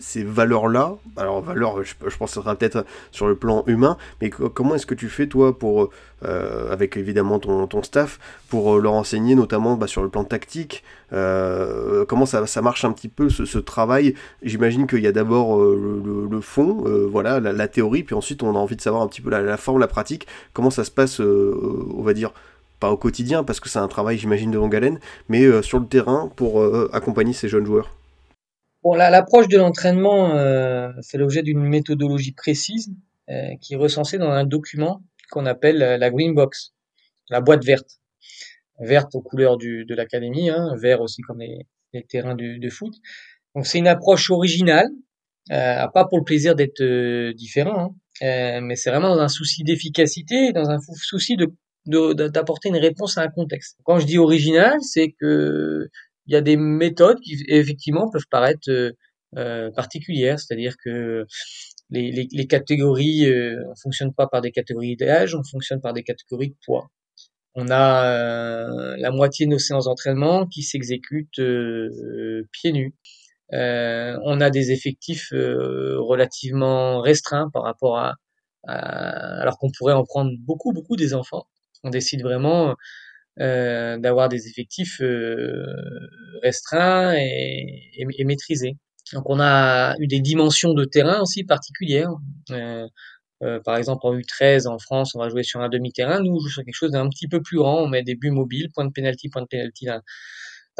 [0.00, 0.96] ces valeurs-là.
[1.16, 4.86] Alors, valeurs, je, pense que ça sera peut-être sur le plan humain, mais comment est-ce
[4.86, 5.90] que tu fais, toi, pour,
[6.22, 12.26] avec évidemment ton, ton, staff, pour leur enseigner, notamment bah, sur le plan tactique, comment
[12.26, 16.40] ça, ça, marche un petit peu ce travail J'imagine qu'il y a d'abord euh, le,
[16.40, 19.28] fond, euh, voilà, la, théorie, puis ensuite on a envie de savoir un petit peu
[19.28, 22.32] la, forme, la pratique, comment ça se passe, euh, on va dire,
[22.78, 24.98] pas au quotidien, parce que c'est un travail, j'imagine, de longue haleine,
[25.28, 27.94] mais sur le terrain pour accompagner ces jeunes joueurs?
[28.82, 32.90] Bon, l'approche de l'entraînement euh, fait l'objet d'une méthodologie précise
[33.60, 36.72] qui est recensée dans un document qu'on appelle la Green Box,
[37.28, 38.00] la boîte verte,
[38.80, 41.66] verte aux couleurs de l'académie, hein, vert aussi comme les,
[42.08, 42.94] terrains de foot.
[43.54, 44.88] Donc c'est une approche originale,
[45.50, 49.28] euh, pas pour le plaisir d'être euh, différent, hein, euh, mais c'est vraiment dans un
[49.28, 51.48] souci d'efficacité, dans un souci de
[51.86, 53.78] d'apporter une réponse à un contexte.
[53.84, 55.88] Quand je dis original, c'est que
[56.26, 58.68] il y a des méthodes qui effectivement peuvent paraître
[59.36, 61.26] euh, particulières, c'est-à-dire que
[61.90, 65.92] les, les, les catégories, euh, on fonctionne pas par des catégories d'âge, on fonctionne par
[65.92, 66.90] des catégories de poids.
[67.54, 72.94] On a euh, la moitié de nos séances d'entraînement qui s'exécutent euh, pieds nus.
[73.52, 78.14] Euh, on a des effectifs relativement restreints par rapport à,
[78.64, 81.46] alors qu'on pourrait en prendre beaucoup, beaucoup des enfants.
[81.84, 82.76] On décide vraiment
[83.36, 85.00] d'avoir des effectifs
[86.42, 88.76] restreints et, maîtrisés.
[89.12, 92.10] Donc on a eu des dimensions de terrain aussi particulières.
[92.50, 92.86] Euh,
[93.42, 96.20] euh, par exemple, en U13 en France, on va jouer sur un demi-terrain.
[96.20, 97.82] Nous, on joue sur quelque chose d'un petit peu plus grand.
[97.82, 99.88] On met des buts mobiles, point de pénalty, point de pénalty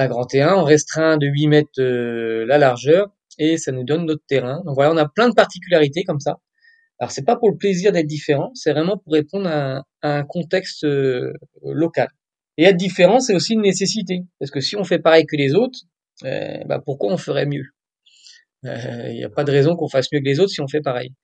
[0.01, 0.57] d'un grand terrain.
[0.57, 3.09] On restreint de 8 mètres euh, la largeur
[3.39, 4.63] et ça nous donne notre terrain.
[4.65, 6.39] Donc voilà, on a plein de particularités comme ça.
[6.99, 10.85] Alors c'est pas pour le plaisir d'être différent, c'est vraiment pour répondre à un, contexte
[10.85, 11.33] euh,
[11.65, 12.09] local.
[12.59, 15.55] Et être différent, c'est aussi une nécessité, parce que si on fait pareil que les
[15.55, 15.79] autres,
[16.23, 17.65] bah pourquoi on ferait mieux?
[18.65, 20.83] Il n'y a pas de raison qu'on fasse mieux que les autres si on fait
[20.83, 21.15] pareil.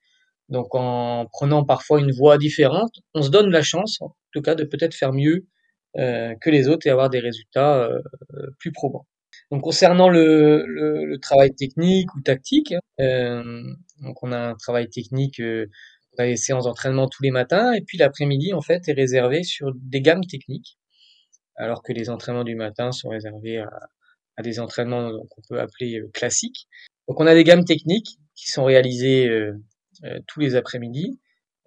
[0.49, 4.55] Donc en prenant parfois une voie différente, on se donne la chance, en tout cas,
[4.55, 5.56] de peut-être faire mieux euh,
[5.97, 7.99] que les autres et avoir des résultats euh,
[8.59, 9.07] plus probants.
[9.51, 13.63] Donc concernant le, le, le, travail technique ou tactique, euh,
[14.01, 15.67] donc on a un travail technique, euh,
[16.17, 19.43] on a des séances d'entraînement tous les matins et puis l'après-midi en fait est réservé
[19.43, 20.77] sur des gammes techniques,
[21.55, 23.69] alors que les entraînements du matin sont réservés à,
[24.37, 26.67] à des entraînements qu'on peut appeler euh, classiques.
[27.07, 29.53] Donc on a des gammes techniques qui sont réalisées euh,
[30.27, 31.19] tous les après-midi.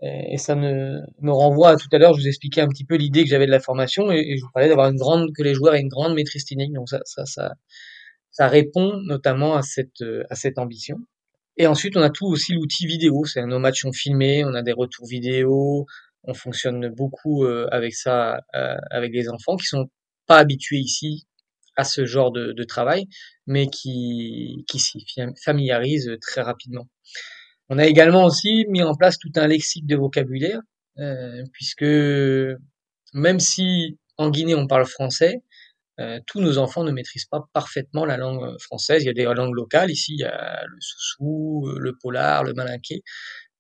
[0.03, 2.97] Et, ça me, me renvoie à tout à l'heure, je vous expliquais un petit peu
[2.97, 5.55] l'idée que j'avais de la formation et, je vous parlais d'avoir une grande, que les
[5.55, 6.73] joueurs aient une grande maîtrise technique.
[6.73, 7.53] Donc ça, ça, ça,
[8.31, 10.97] ça répond notamment à cette, à cette ambition.
[11.57, 13.25] Et ensuite, on a tout aussi l'outil vidéo.
[13.27, 15.87] C'est nos matchs sont filmés, on a des retours vidéo,
[16.25, 19.91] on fonctionne beaucoup euh, avec ça, euh, avec des enfants qui sont
[20.27, 21.27] pas habitués ici
[21.77, 23.07] à ce genre de, de travail,
[23.47, 25.05] mais qui, qui s'y
[25.45, 26.89] familiarisent très rapidement.
[27.71, 30.61] On a également aussi mis en place tout un lexique de vocabulaire,
[30.99, 31.85] euh, puisque
[33.15, 35.43] même si en Guinée on parle français,
[36.01, 39.05] euh, tous nos enfants ne maîtrisent pas parfaitement la langue française.
[39.05, 39.91] Il y a des langues locales.
[39.91, 43.03] Ici, il y a le soussou, le polar, le malinqué.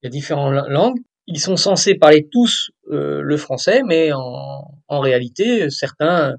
[0.02, 0.98] Il y a différentes langues.
[1.26, 6.34] Ils sont censés parler tous euh, le français, mais en, en réalité, certains,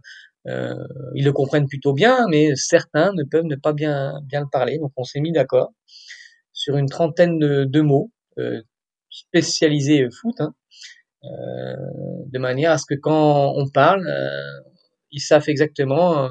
[0.47, 0.73] euh,
[1.15, 4.77] ils le comprennent plutôt bien, mais certains ne peuvent ne pas bien, bien le parler.
[4.79, 5.71] Donc, on s'est mis d'accord
[6.61, 8.61] sur une trentaine de, mots euh,
[9.09, 10.53] spécialisés foot, hein,
[11.23, 11.75] euh,
[12.27, 14.69] de manière à ce que quand on parle, euh,
[15.11, 16.29] ils savent exactement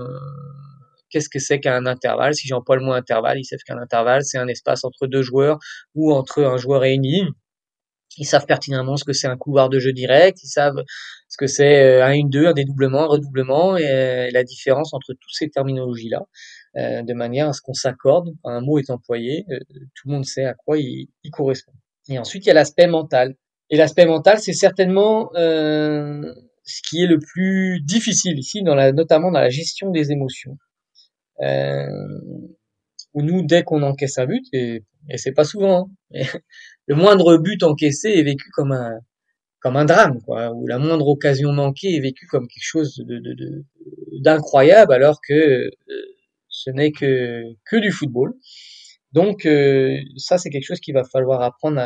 [1.11, 2.35] qu'est-ce que c'est qu'un intervalle.
[2.35, 5.59] Si j'emploie le mot intervalle, ils savent qu'un intervalle, c'est un espace entre deux joueurs
[5.97, 7.31] ou entre un joueur et une ligne.
[8.17, 10.83] Ils savent pertinemment ce que c'est un couloir de jeu direct, ils savent
[11.29, 15.51] ce que c'est un 1-2, un dédoublement, un redoublement, et la différence entre toutes ces
[15.51, 16.23] terminologies-là.
[16.77, 19.59] Euh, de manière à ce qu'on s'accorde un mot est employé, euh,
[19.95, 21.73] tout le monde sait à quoi il, il correspond.
[22.09, 23.35] Et ensuite, il y a l'aspect mental.
[23.71, 26.33] Et l'aspect mental, c'est certainement euh,
[26.65, 30.57] ce qui est le plus difficile ici, dans la, notamment dans la gestion des émotions.
[31.41, 31.87] Euh,
[33.15, 36.23] où nous, dès qu'on encaisse un but, et, et c'est pas souvent, hein,
[36.87, 39.01] le moindre but encaissé est vécu comme un
[39.61, 43.21] comme un drame, quoi, la moindre occasion manquée est vécue comme quelque chose de,
[44.23, 45.71] d'incroyable, de, alors que euh,
[46.65, 48.35] ce n'est que, que du football.
[49.13, 51.81] Donc euh, ça, c'est quelque chose qu'il va falloir apprendre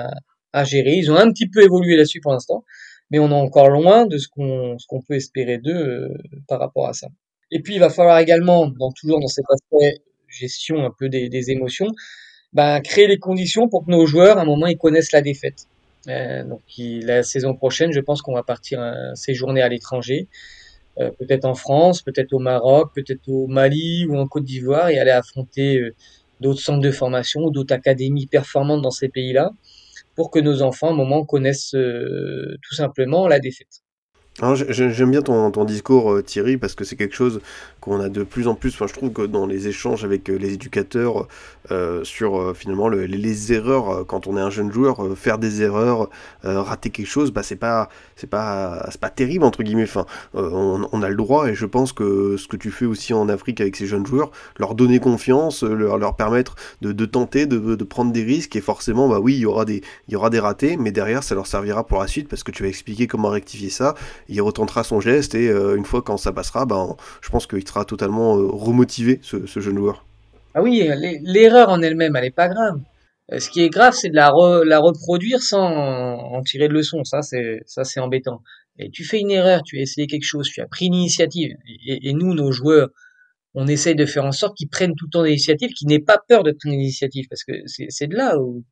[0.53, 0.95] à, gérer.
[0.95, 2.65] Ils ont un petit peu évolué là-dessus pour l'instant,
[3.11, 6.09] mais on est encore loin de ce qu'on peut espérer d'eux euh,
[6.49, 7.09] par rapport à ça.
[7.51, 11.89] Et puis il va falloir également, toujours dans cet aspect gestion un peu des, émotions,
[12.53, 15.67] ben, créer les conditions pour que nos joueurs, à un moment, ils connaissent la défaite.
[16.09, 18.81] Euh, donc la saison prochaine, je pense qu'on va partir
[19.15, 20.29] séjourner à l'étranger.
[21.01, 24.99] Euh, peut-être en France, peut-être au Maroc, peut-être au Mali ou en Côte d'Ivoire et
[24.99, 25.95] aller affronter euh,
[26.41, 29.51] d'autres centres de formation ou d'autres académies performantes dans ces pays-là
[30.15, 33.84] pour que nos enfants, à un moment, connaissent euh, tout simplement la défaite.
[34.41, 37.41] J'aime bien ton, ton discours Thierry parce que c'est quelque chose
[37.81, 40.55] qu'on a de plus en plus, enfin je trouve que dans les échanges avec les
[40.55, 41.29] éducateurs
[41.71, 46.11] euh, sur finalement le, les, erreurs quand on est un jeune joueur, faire des erreurs,
[46.43, 49.85] rater quelque chose, bah c'est pas c'est pas pas terrible entre guillemets.
[49.85, 53.15] Enfin, on, on, a le droit et je pense que ce que tu fais aussi
[53.15, 57.47] en Afrique avec ces jeunes joueurs, leur donner confiance, leur, leur permettre de, de tenter,
[57.47, 60.17] de, de, prendre des risques et forcément bah oui il y aura des il y
[60.17, 62.69] aura des ratés, mais derrière ça leur servira pour la suite parce que tu vas
[62.69, 63.95] expliquer comment rectifier ça.
[64.29, 67.85] Il retentera son geste et une fois quand ça passera, ben je pense qu'il sera
[67.85, 70.07] totalement euh, remotivé, ce, ce, jeune joueur.
[70.55, 70.89] Ah oui,
[71.23, 72.81] l'erreur en elle-même, elle est pas grave.
[73.33, 76.75] Euh, ce qui est grave, c'est de la, re, la reproduire sans en tirer de
[76.75, 77.05] leçon.
[77.05, 78.43] Ça, c'est ça, c'est embêtant.
[78.79, 81.57] Et tu fais une erreur, tu as essayé quelque chose, tu as pris l'initiative.
[81.87, 82.89] Et, et, nous, nos joueurs,
[83.55, 86.19] on essaye de faire en sorte qu'ils prennent tout le temps l'initiative, qu'ils n'aient pas
[86.29, 88.65] peur de prendre l'initiative, parce que c'est de là où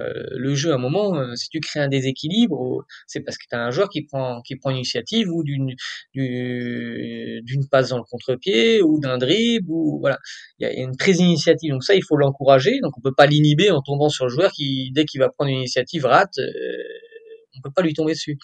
[0.00, 3.56] Le jeu, à un moment, euh, si tu crées un déséquilibre, c'est parce que tu
[3.56, 5.74] as un joueur qui prend, qui prend l'initiative ou d'une,
[7.70, 9.70] passe dans le contre-pied ou d'un dribble.
[9.70, 10.18] Ou, voilà.
[10.58, 11.72] Il y a une prise d'initiative.
[11.72, 12.80] Donc ça, il faut l'encourager.
[12.82, 15.50] Donc on peut pas l'inhiber en tombant sur le joueur qui, dès qu'il va prendre
[15.50, 16.38] une initiative, rate.
[16.38, 16.42] Euh,
[17.56, 18.38] on peut pas lui tomber dessus.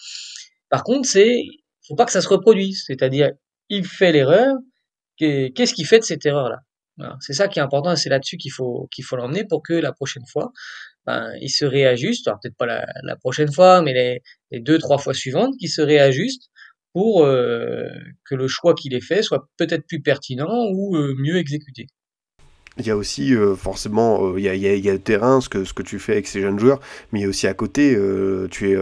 [0.69, 1.43] Par contre, c'est
[1.87, 2.83] faut pas que ça se reproduise.
[2.87, 3.31] C'est-à-dire,
[3.69, 4.55] il fait l'erreur.
[5.17, 6.59] Qu'est-ce qu'il fait de cette erreur-là?
[7.19, 9.73] C'est ça qui est important et c'est là-dessus qu'il faut qu'il faut l'emmener pour que
[9.73, 10.51] la prochaine fois,
[11.05, 12.27] ben, il se réajuste.
[12.27, 16.49] Alors peut-être pas la, prochaine fois, mais les, deux trois fois suivantes, qu'il se réajuste
[16.93, 17.87] pour euh,
[18.25, 21.87] que le choix qu'il ait fait soit peut-être plus pertinent ou euh, mieux exécuté.
[22.79, 25.73] Il y a aussi euh, forcément, euh, il, y a, le terrain, ce que, ce
[25.73, 26.79] que tu fais avec ces jeunes joueurs,
[27.11, 28.77] mais il y a aussi à côté, euh, tu es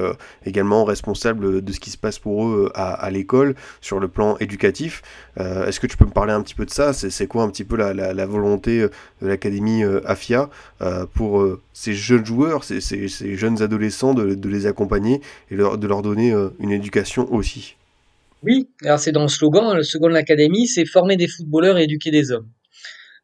[0.46, 5.02] également responsable de ce qui se passe pour eux à, l'école, sur le plan éducatif.
[5.38, 6.94] Est-ce que tu peux me parler un petit peu de ça?
[6.94, 8.88] C'est quoi un petit peu la, volonté
[9.22, 10.50] de l'Académie AFIA
[11.14, 12.80] pour ces jeunes joueurs, ces,
[13.36, 17.76] jeunes adolescents, de, les accompagner et de leur donner une éducation aussi?
[18.44, 21.84] Oui, alors c'est dans le slogan, le slogan de l'Académie, c'est former des footballeurs et
[21.84, 22.48] éduquer des hommes.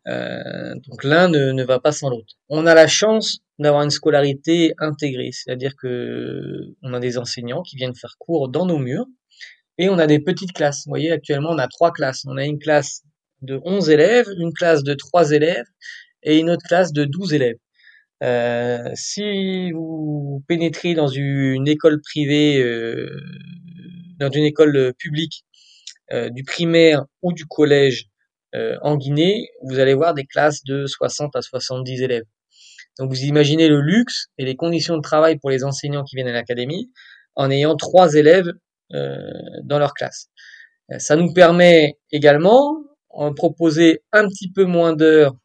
[0.08, 2.36] Euh, donc l'un ne, ne, va pas sans l'autre.
[2.50, 7.76] On a la chance d'avoir une scolarité intégrée, c'est-à-dire que on a des enseignants qui
[7.76, 9.06] viennent faire cours dans nos murs
[9.78, 10.84] et on a des petites classes.
[10.86, 12.24] Vous voyez, actuellement, on a trois classes.
[12.26, 13.04] On a une classe
[13.41, 15.65] de 11 élèves, une classe de 3 élèves
[16.24, 17.58] et une autre classe de 12 élèves.
[18.24, 23.10] Euh, si vous pénétrez dans une école privée, euh,
[24.20, 25.43] dans une école publique,
[26.32, 28.08] du primaire ou du collège,
[28.55, 32.23] euh, en Guinée, vous allez voir des classes de 60 à 70 élèves.
[32.99, 36.27] Donc vous imaginez le luxe et les conditions de travail pour les enseignants qui viennent
[36.27, 36.91] à l'académie
[37.36, 38.51] en ayant trois élèves
[38.93, 39.31] euh,
[39.63, 40.29] dans leur classe.
[40.91, 42.83] Euh, ça nous permet également
[43.19, 45.36] de proposer un petit peu moins d'heures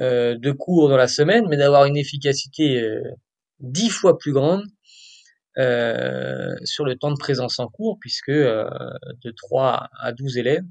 [0.00, 2.84] de cours dans la semaine, mais d'avoir une efficacité
[3.60, 4.64] dix fois plus grande
[6.64, 10.64] sur le temps de présence en cours, puisque de 3 à 12 élèves,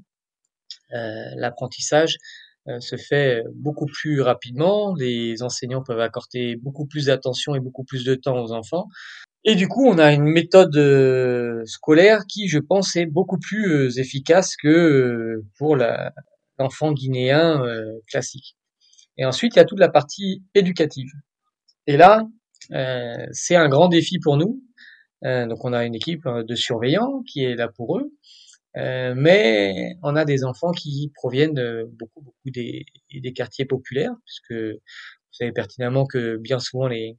[1.36, 2.18] l'apprentissage
[2.66, 7.84] euh, se fait beaucoup plus rapidement, les enseignants peuvent accorder beaucoup plus d'attention et beaucoup
[7.84, 8.88] plus de temps aux enfants.
[9.44, 13.98] Et du coup, on a une méthode euh, scolaire qui, je pense, est beaucoup plus
[13.98, 15.76] efficace que pour
[16.58, 17.62] l'enfant guinéen
[18.06, 18.56] classique.
[19.18, 21.10] Et ensuite, il y a toute la partie éducative.
[21.86, 22.26] Et là,
[23.32, 24.62] c'est un grand défi pour nous.
[25.22, 28.10] donc, on a une équipe de surveillants qui est là pour eux.
[28.76, 34.12] Euh, mais on a des enfants qui proviennent de beaucoup, beaucoup des, des quartiers populaires,
[34.24, 37.16] puisque vous savez pertinemment que bien souvent les,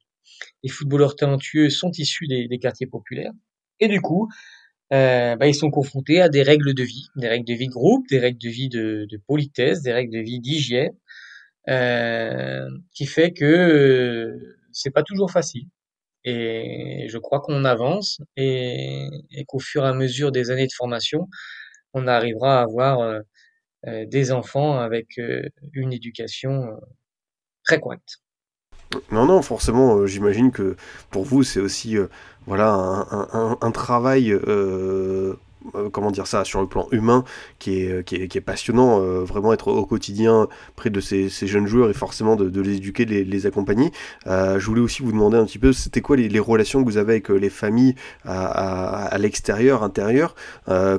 [0.63, 3.31] les footballeurs talentueux sont issus des, des, quartiers populaires.
[3.79, 4.27] Et du coup,
[4.93, 7.73] euh, bah, ils sont confrontés à des règles de vie, des règles de vie de
[7.73, 10.93] groupe, des règles de vie de, de politesse, des règles de vie d'hygiène,
[11.69, 15.67] euh, qui fait que euh, c'est pas toujours facile.
[16.25, 19.07] Et je crois qu'on avance et,
[19.47, 21.29] qu'au fur et à mesure des années de formation,
[21.93, 23.19] on arrivera à avoir euh,
[23.87, 26.67] euh des enfants avec euh, une éducation
[27.63, 28.17] très correcte.
[29.11, 30.75] Non, non, forcément, j'imagine que
[31.11, 31.95] pour vous, c'est aussi
[32.45, 34.31] voilà, un, travail
[35.91, 37.23] comment dire ça, sur le plan humain,
[37.59, 41.47] qui est, est, qui est passionnant, euh, vraiment être au quotidien près de ces, ces
[41.47, 43.91] jeunes joueurs et forcément de, les éduquer, de les, accompagner.
[44.27, 46.89] Euh, je voulais aussi vous demander un petit peu, c'était quoi les, les, relations que
[46.89, 50.35] vous avez avec les familles à, l'extérieur, intérieur,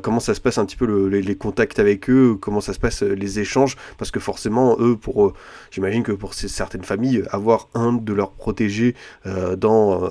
[0.03, 2.79] comment ça se passe un petit peu le, les, contacts avec eux, comment ça se
[2.79, 5.35] passe les échanges, parce que forcément, eux, pour,
[5.71, 10.05] j'imagine que pour certaines familles, avoir un de leurs protégés dans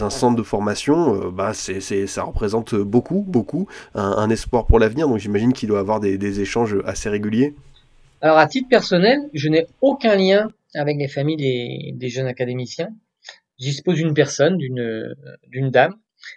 [0.00, 3.68] un centre de formation, bah, c'est, ça représente beaucoup, beaucoup
[4.16, 7.54] un espoir pour l'avenir, donc j'imagine qu'il doit avoir des, échanges assez réguliers.
[8.20, 12.90] Alors à titre personnel, je n'ai aucun lien avec les familles des, jeunes académiciens.
[13.58, 15.94] Je dispose d'une personne, d'une dame,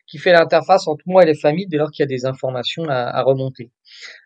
[0.07, 2.85] qui fait l'interface entre moi et les familles dès lors qu'il y a des informations
[2.85, 3.71] à, à, remonter.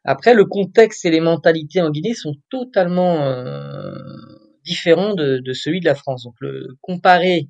[0.03, 3.93] Après, le contexte et les mentalités en Guinée sont totalement euh,
[4.63, 6.23] différents de, de, celui de la France.
[6.23, 7.49] Donc, le, comparer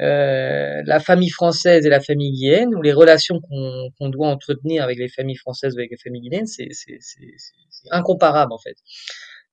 [0.00, 4.84] euh, la famille française et la famille guinéenne, ou les relations qu'on qu doit entretenir
[4.84, 6.68] avec les familles françaises ou avec les familles guinéennes, c'est
[7.90, 8.76] incomparable en fait.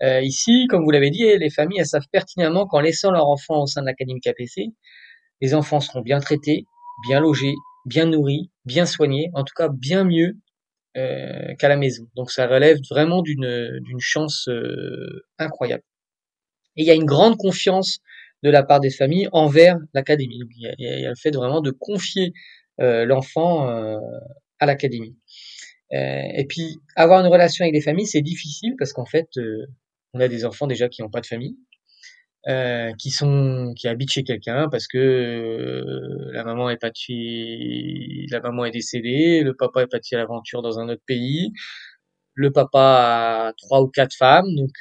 [0.04, 3.64] Euh, ici, comme vous l'avez dit, les familles elles savent pertinemment qu'en laissant leur enfant
[3.64, 4.68] au sein de l'académie KPC,
[5.42, 6.66] les enfants seront bien traités,
[7.08, 10.38] bien logés, bien nourris, bien soignés, en tout cas bien mieux
[10.98, 12.08] euh, qu'à la maison.
[12.16, 15.84] Donc ça relève vraiment d'une chance euh, incroyable.
[16.78, 18.00] Et il y a une grande confiance
[18.44, 20.40] de la part des familles envers l'académie.
[20.58, 22.34] Il, y a le fait vraiment de confier
[22.82, 23.98] euh, l'enfant euh,
[24.60, 25.16] à l'académie.
[25.94, 29.30] Euh, et puis avoir une relation avec les familles, c'est difficile parce qu'en fait,
[30.14, 31.58] on a des enfants déjà qui n'ont pas de famille.
[33.00, 35.82] qui sont qui habitent chez quelqu'un parce que
[36.32, 40.80] la maman est partie, la maman est décédée, le papa est parti à l'aventure dans
[40.80, 41.52] un autre pays,
[42.36, 44.74] le papa a trois ou quatre femmes, donc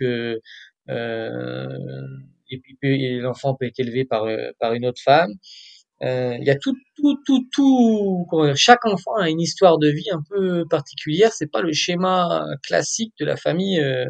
[2.51, 4.27] et puis l'enfant peut être élevé par
[4.59, 5.33] par une autre femme.
[6.03, 8.27] Euh, il y a tout, tout, tout, tout.
[8.57, 11.33] chaque enfant a une histoire de vie un peu particulière.
[11.33, 14.05] C'est pas le schéma classique de la famille euh,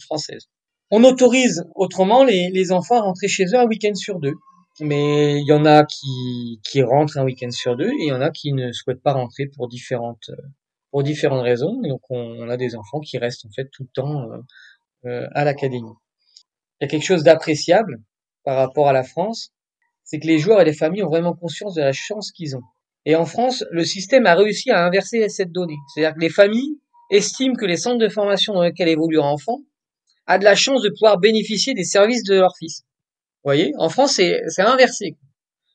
[0.00, 0.48] française.
[0.90, 4.34] On autorise autrement les, les enfants à rentrer chez eux un week-end sur deux.
[4.80, 8.12] Mais il y en a qui, qui rentrent un week-end sur deux et il y
[8.12, 10.30] en a qui ne souhaitent pas rentrer pour différentes,
[10.90, 11.80] pour différentes raisons.
[11.82, 14.28] donc on, a des enfants qui restent en fait tout le temps
[15.06, 15.94] euh, à l'académie.
[16.80, 17.98] Il y a quelque chose d'appréciable
[18.44, 19.50] par rapport à la France,
[20.04, 22.62] c'est que les joueurs et les familles ont vraiment conscience de la chance qu'ils ont.
[23.04, 25.76] Et en France, le système a réussi à inverser cette donnée.
[25.92, 26.78] C'est-à-dire que les familles
[27.10, 29.60] estiment que les centres de formation dans lesquels évolue leur enfant
[30.26, 32.80] a de la chance de pouvoir bénéficier des services de leur fils.
[33.44, 33.72] Vous voyez?
[33.78, 35.16] En France, c'est inversé.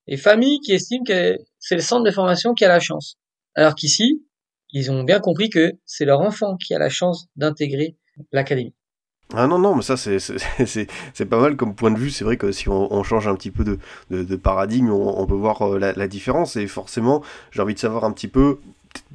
[0.08, 3.16] Les familles qui estiment que c'est le centre de formation qui a la chance.
[3.56, 4.26] Alors qu'ici,
[4.74, 7.96] ils ont bien compris que c'est leur enfant qui a la chance d'intégrer
[8.32, 8.76] l'académie.
[9.34, 12.10] Ah non, non, mais ça, c'est pas mal comme point de vue.
[12.10, 13.64] C'est vrai que si on, change un petit peu
[14.10, 16.56] de, paradigme, on, peut voir euh, la, différence.
[16.56, 17.22] Et forcément,
[17.52, 18.60] j'ai envie de savoir un petit peu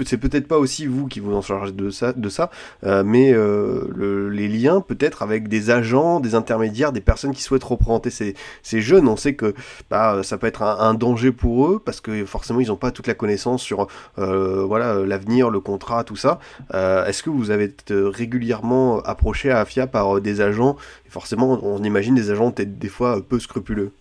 [0.05, 2.51] c'est peut-être pas aussi vous qui vous en chargez de ça,
[2.85, 7.64] euh, mais euh, les liens peut-être avec des agents, des intermédiaires, des personnes qui souhaitent
[7.64, 8.35] représenter ces,
[8.81, 9.09] jeunes.
[9.09, 9.55] On sait que
[9.91, 13.07] bah, ça peut être un, danger pour eux parce que forcément ils n'ont pas toute
[13.07, 13.87] la connaissance sur
[14.18, 16.39] euh, voilà l'avenir, le contrat, tout ça.
[16.72, 20.77] Est-ce que vous avez régulièrement approché à AFIA par des agents?
[21.09, 23.93] Forcément, on imagine des agents peut-être des fois peu scrupuleux.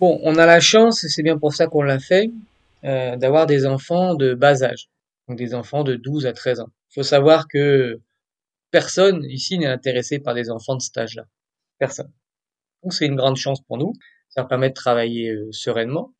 [0.00, 2.30] Bon, on a la chance, et c'est bien pour ça qu'on l'a fait,
[2.82, 4.88] d'avoir des enfants de bas âge
[5.28, 6.70] donc des enfants de 12 à 13 ans.
[6.90, 8.00] Il faut savoir que
[8.70, 11.24] personne ici n'est intéressé par des enfants de cet âge-là.
[11.78, 12.12] Personne.
[12.82, 13.92] Donc c'est une grande chance pour nous.
[14.28, 16.12] Ça permet de travailler euh, sereinement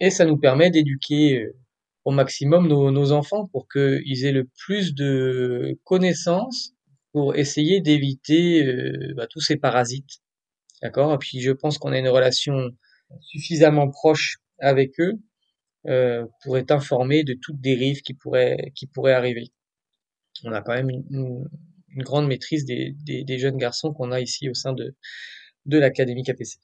[0.00, 1.56] et ça nous permet d'éduquer euh,
[2.04, 6.72] au maximum nos, enfants pour qu'ils aient le plus de connaissances
[7.12, 10.22] pour essayer d'éviter euh, bah, tous ces parasites.
[10.82, 11.14] D'accord?
[11.14, 12.70] Et puis je pense qu'on a une relation
[13.20, 15.18] suffisamment proche avec eux
[15.88, 19.50] euh, pour être informé de toute dérive qui pourrait, qui pourrait arriver.
[20.44, 21.48] On a quand même une,
[21.96, 24.94] grande maîtrise des, des, jeunes garçons qu'on a ici au sein de,
[25.66, 26.58] de l'Académie KPC.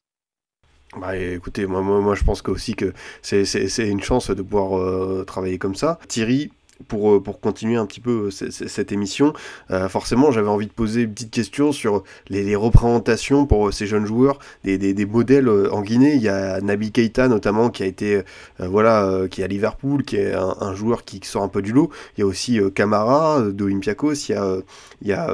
[0.97, 4.79] Bah écoutez, moi, moi, moi je pense que aussi que c'est une chance de pouvoir
[4.79, 5.99] euh, travailler comme ça.
[6.07, 6.53] Thierry,
[6.89, 9.33] pour, euh, pour continuer un petit peu euh, cette émission,
[9.71, 14.07] euh, forcément j'avais envie de poser une petite question sur les, représentations pour ces jeunes
[14.07, 16.15] joueurs, des, des, modèles en Guinée.
[16.15, 18.23] Il y a Nabi Keita notamment qui a été,
[18.61, 21.91] voilà, qui est à Liverpool, qui est un, joueur qui sort un peu du lot.
[22.17, 24.57] Il y a aussi Camara d'Olympiakos, il y a,
[25.03, 25.29] il y a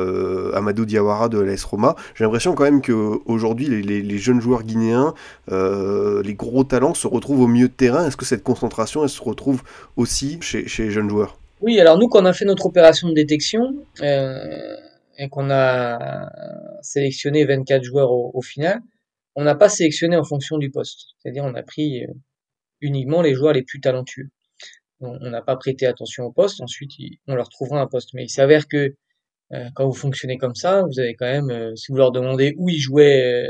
[0.55, 1.95] Amadou Diawara de l'AS Roma.
[2.15, 5.15] J'ai l'impression quand même qu'aujourd'hui les, les, jeunes joueurs guinéens,
[5.51, 8.07] les gros talents se retrouvent au milieu de terrain.
[8.07, 9.63] Est-ce que cette concentration elle se retrouve
[9.97, 11.30] aussi chez les jeunes joueurs?
[11.61, 14.77] Oui, alors nous, quand on a fait notre opération de détection euh,
[15.19, 16.31] et qu'on a
[16.81, 18.81] sélectionné 24 joueurs au, final,
[19.37, 21.09] on n'a pas sélectionné en fonction du poste.
[21.19, 22.13] C'est-à-dire, on a pris euh,
[22.81, 24.31] uniquement les joueurs les plus talentueux.
[25.01, 26.61] On n'a pas prêté attention au poste.
[26.63, 26.93] Ensuite,
[27.27, 28.11] on leur trouvera un poste.
[28.15, 28.95] Mais il s'avère que
[29.53, 32.71] euh, quand vous fonctionnez comme ça, vous avez quand même, si vous leur demandez où
[32.71, 33.49] ils jouaient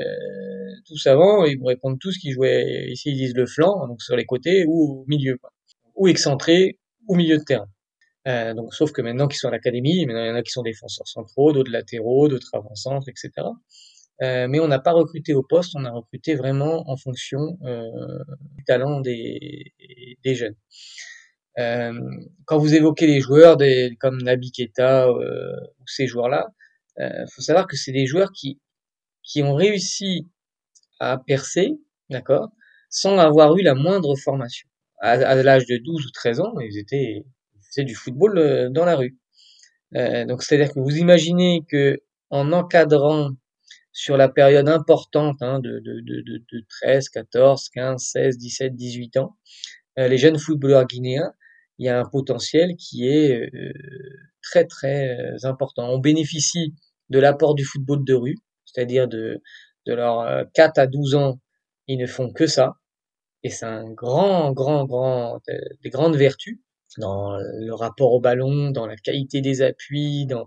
[0.86, 4.16] tous avant, ils vous répondent tous qu'ils jouaient, ici ils disent le flanc, donc sur
[4.16, 5.38] les côtés, ou au milieu,
[5.96, 7.66] ou excentré, ou milieu de terrain.
[8.28, 10.50] Euh, donc, sauf que maintenant qu'ils sont à l'académie, maintenant il y en a qui
[10.50, 13.30] sont défenseurs centraux, d'autres latéraux, d'autres avant-centres, etc.
[14.22, 18.18] Euh, mais on n'a pas recruté au poste, on a recruté vraiment en fonction euh,
[18.56, 19.72] du talent des,
[20.22, 20.56] des jeunes.
[21.58, 21.92] Euh,
[22.44, 26.48] quand vous évoquez les joueurs des, comme Nabi Keita euh, ou ces joueurs-là,
[26.98, 28.60] il faut savoir que c'est des joueurs qui,
[29.22, 30.28] qui ont réussi
[30.98, 31.70] à percer,
[32.10, 32.50] d'accord,
[32.90, 34.68] sans avoir eu la moindre formation.
[35.00, 37.24] À, à l'âge de 12 ou 13 ans, ils étaient
[37.70, 39.16] c'est du football euh, dans la rue.
[39.96, 43.30] Euh, donc c'est-à-dire que vous imaginez que en encadrant
[43.92, 49.16] sur la période importante hein, de, de, de, de, 13, 14, 15, 16, 17, 18
[49.16, 49.36] ans,
[49.98, 51.32] euh, les jeunes footballeurs guinéens,
[51.78, 53.50] il y a un potentiel qui est
[54.42, 55.88] très très important.
[55.88, 56.74] On bénéficie
[57.08, 59.42] de l'apport du football de rue, c'est-à-dire de,
[59.86, 61.40] de leurs 4 à 12 ans,
[61.86, 62.74] ils ne font que ça.
[63.42, 65.40] Et c'est un grand, grand, grand,
[65.82, 66.60] des grandes vertus
[66.98, 70.46] dans le rapport au ballon, dans la qualité des appuis, dans,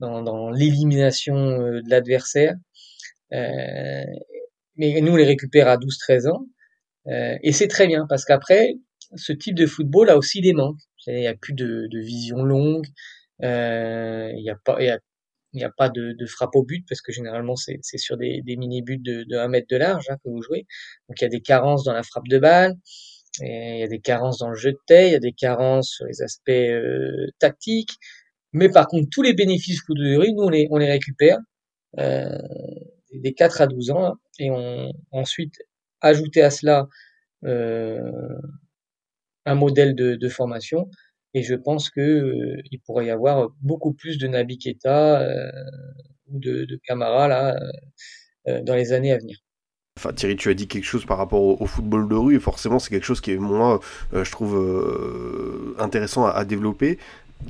[0.00, 2.54] dans, dans l'élimination euh, de l'adversaire.
[3.32, 4.04] Euh,
[4.76, 6.46] mais nous, on les récupère à 12-13 ans.
[7.08, 8.74] Euh, et c'est très bien, parce qu'après,
[9.16, 10.80] ce type de football a aussi des manques.
[11.06, 12.86] Il n'y a plus de, de vision longue,
[13.42, 14.98] euh, il y a pas, il y a,
[15.54, 18.42] il n'y a pas de, de, frappe au but parce que généralement c'est sur des,
[18.42, 20.66] des mini-buts de, de 1 mètre de large hein, que vous jouez.
[21.08, 22.74] Donc il y a des carences dans la frappe de balle,
[23.42, 25.32] et il y a des carences dans le jeu de tête, il y a des
[25.32, 27.96] carences sur les aspects euh, tactiques.
[28.52, 31.38] Mais par contre, tous les bénéfices foot de nous on les, on les récupère
[31.98, 32.38] euh,
[33.12, 35.54] des 4 à 12 ans et on ensuite
[36.00, 36.88] ajouter à cela
[37.44, 38.00] euh,
[39.46, 40.88] un modèle de, de formation
[41.34, 45.50] et je pense que euh, il pourrait y avoir beaucoup plus de Nabi Keita euh,
[46.28, 47.58] ou de, de là
[48.48, 49.38] euh, dans les années à venir.
[49.98, 52.78] Enfin, Thierry, tu as dit quelque chose par rapport au, football de rue, et forcément,
[52.78, 53.80] c'est quelque chose qui est, moi,
[54.12, 54.56] je trouve
[55.76, 56.98] intéressant à, développer.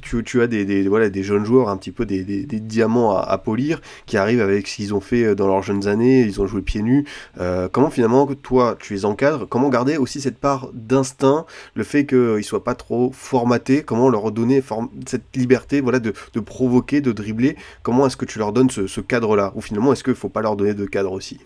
[0.03, 4.17] Tu, as des, voilà, des jeunes joueurs, un petit peu des, diamants à, polir, qui
[4.17, 6.83] arrivent avec ce qu'ils ont fait euh, dans leurs jeunes années, ils ont joué pieds
[6.83, 7.05] nus.
[7.41, 9.47] Euh, comment finalement, toi, tu les encadres?
[9.49, 13.83] Comment garder aussi cette part d'instinct, le fait qu'ils ne soient pas trop formatés?
[13.83, 14.63] Comment leur donner
[15.07, 17.57] cette liberté voilà, de, provoquer, de dribbler?
[17.83, 19.53] Comment est-ce que tu leur donnes ce cadre-là?
[19.57, 21.41] Ou finalement, est-ce qu'il ne faut pas leur donner de cadre aussi?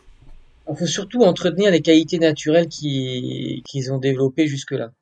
[0.69, 4.93] Il faut surtout entretenir les qualités naturelles qu'ils ont développées jusque-là.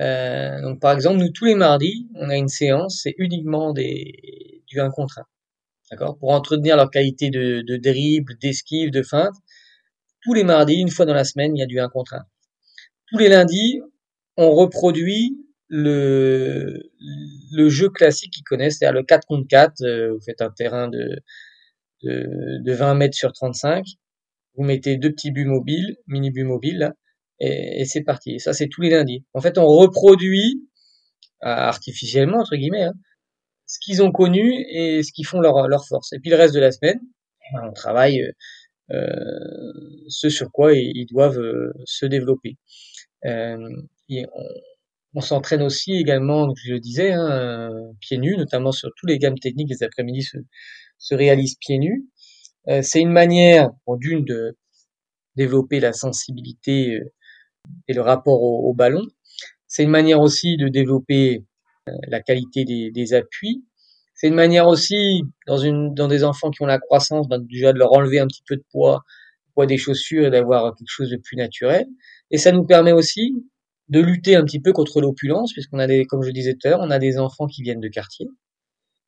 [0.00, 4.62] Euh, donc par exemple, nous tous les mardis, on a une séance, c'est uniquement des,
[4.66, 5.22] du 1 contre 1.
[5.90, 6.18] D'accord?
[6.18, 9.34] Pour entretenir leur qualité de, de dribble, d'esquive, de feinte.
[10.22, 12.24] Tous les mardis, une fois dans la semaine, il y a du 1 contre 1.
[13.08, 13.80] Tous les lundis,
[14.36, 15.38] on reproduit
[15.68, 16.90] le,
[17.52, 19.82] le jeu classique qu'ils connaissent, c'est-à-dire le 4 contre 4.
[19.82, 21.20] Euh, vous faites un terrain de,
[22.02, 23.84] de, de 20 mètres sur 35.
[24.56, 26.92] Vous mettez deux petits buts mobiles, mini buts mobiles,
[27.40, 28.38] et, et c'est parti.
[28.40, 29.24] ça, c'est tous les lundis.
[29.34, 30.68] En fait, on reproduit
[31.44, 32.94] euh, artificiellement, entre guillemets, hein,
[33.66, 36.12] ce qu'ils ont connu et ce qu'ils font leur, force.
[36.12, 37.00] Et puis le reste de la semaine,
[37.42, 38.32] eh ben, on travaille
[38.90, 39.72] euh,
[40.08, 42.56] ce sur quoi ils, doivent euh, se développer.
[43.24, 43.58] Euh,
[44.08, 44.26] et
[45.14, 49.38] on, s'entraîne aussi également, je le disais, hein, pieds nus, notamment sur tous les gammes
[49.38, 50.26] techniques des après-midi
[50.98, 52.06] se réalisent pieds nus.
[52.68, 54.56] Euh, c'est une manière, d'une, de
[55.36, 57.00] développer la sensibilité
[57.88, 59.06] et le rapport au, au ballon.
[59.66, 61.44] C'est une manière aussi de développer
[61.88, 63.64] euh, la qualité des, des appuis.
[64.14, 67.72] C'est une manière aussi, dans, une, dans des enfants qui ont la croissance, ben, déjà
[67.72, 69.02] de leur enlever un petit peu de poids,
[69.54, 71.86] poids des chaussures et d'avoir quelque chose de plus naturel.
[72.30, 73.44] Et ça nous permet aussi
[73.88, 76.70] de lutter un petit peu contre l'opulence, puisqu'on a des, comme je disais tout à
[76.70, 78.28] l'heure, on a des enfants qui viennent de quartier.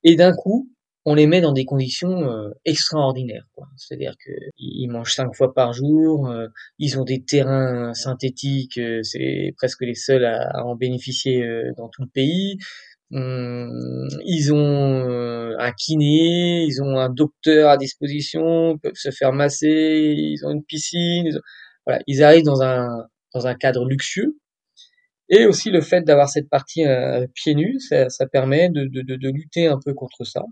[0.02, 0.68] Et d'un coup,
[1.06, 3.46] on les met dans des conditions euh, extraordinaires.
[3.76, 6.48] C'est-à-dire qu'ils mangent cinq fois par jour, euh,
[6.80, 11.46] ils ont des terrains synthétiques, euh, c'est presque les seuls à, en bénéficier
[11.76, 12.58] dans tout le pays.
[13.12, 19.32] Hum, ils ont un kiné, ils ont un docteur à disposition, ils peuvent se faire
[19.32, 21.26] masser, ils ont une piscine.
[21.26, 21.38] Ils,
[21.86, 22.88] voilà, ils arrivent dans un
[23.32, 24.36] dans un cadre luxueux.
[25.28, 26.84] Et aussi le fait d'avoir cette partie
[27.34, 30.42] pieds nus, ça, ça permet de, de, de, lutter un peu contre ça.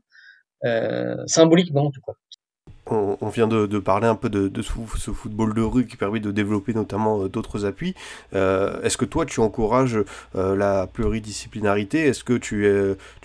[0.64, 2.12] Euh, symboliquement en tout cas.
[2.86, 6.20] On, vient de, de, parler un peu de, de, ce football de rue qui permet
[6.20, 7.94] de développer notamment euh, d'autres appuis.
[8.34, 9.98] Euh, Est-ce que toi tu encourages
[10.36, 12.00] euh, la pluridisciplinarité?
[12.00, 12.66] Est-ce que tu,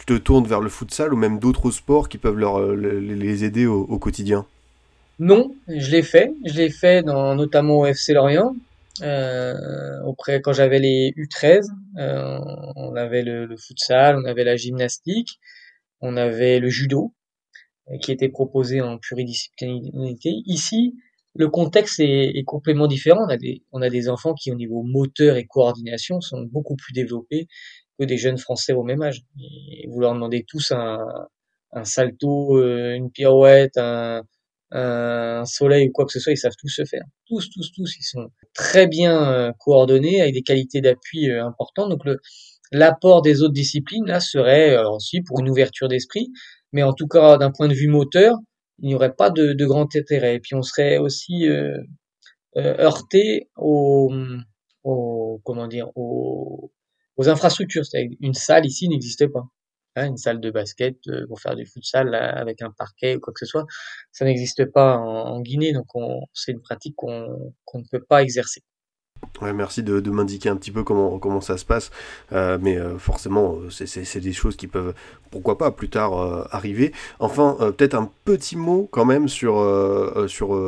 [0.06, 3.82] te tournes vers le futsal ou même d'autres sports qui peuvent leur, les aider au,
[3.82, 4.46] au quotidien?
[5.20, 6.32] Non, je l'ai fait.
[6.46, 8.56] Je l'ai fait dans, notamment au FC Lorient.
[10.06, 11.68] Auprès quand j'avais les U13,
[11.98, 12.40] euh,
[12.78, 15.40] on avait le, le, futsal, on avait la gymnastique,
[16.02, 17.14] on avait le judo
[18.02, 20.30] qui était proposé en pluridisciplinarité.
[20.46, 20.96] Ici,
[21.36, 23.22] le contexte est, complètement différent.
[23.26, 26.76] On a, des, on a des enfants qui, au niveau moteur et coordination, sont beaucoup
[26.76, 27.48] plus développés
[28.00, 29.22] que des jeunes Français au même âge.
[29.40, 31.00] Et vous leur demandez tous un,
[31.72, 34.24] un salto, euh, une pirouette, un,
[34.72, 37.04] un soleil ou quoi que ce soit, ils savent tous se faire.
[37.28, 41.90] Tous, tous, tous, ils sont très bien euh, coordonnés avec des qualités d'appui euh, importantes.
[41.90, 42.02] Donc
[42.72, 46.32] l'apport des autres disciplines là serait aussi pour une ouverture d'esprit,
[46.74, 48.36] mais en tout cas d'un point de vue moteur,
[48.80, 50.36] il n'y aurait pas de, de, grand intérêt.
[50.36, 51.78] Et puis on serait aussi euh,
[52.58, 54.12] euh, heurté aux,
[54.84, 56.72] aux, comment dire aux,
[57.18, 57.84] aux infrastructures.
[58.22, 59.44] Une salle ici n'existait pas.
[59.96, 63.34] Hein, une salle de basket euh, pour faire du futsal avec un parquet ou quoi
[63.34, 63.66] que ce soit,
[64.12, 65.74] ça n'existe pas en, Guinée.
[65.74, 65.88] Donc
[66.34, 68.62] c'est une pratique qu'on ne peut pas exercer.
[69.42, 71.92] Ouais, merci de, de m'indiquer un petit peu comment, comment ça se passe.
[72.34, 74.94] Euh, mais euh, forcément, euh, c'est des choses qui peuvent,
[75.32, 76.92] pourquoi pas, plus tard arriver.
[77.20, 79.64] Enfin, peut-être un petit mot quand même sur,
[80.28, 80.60] sur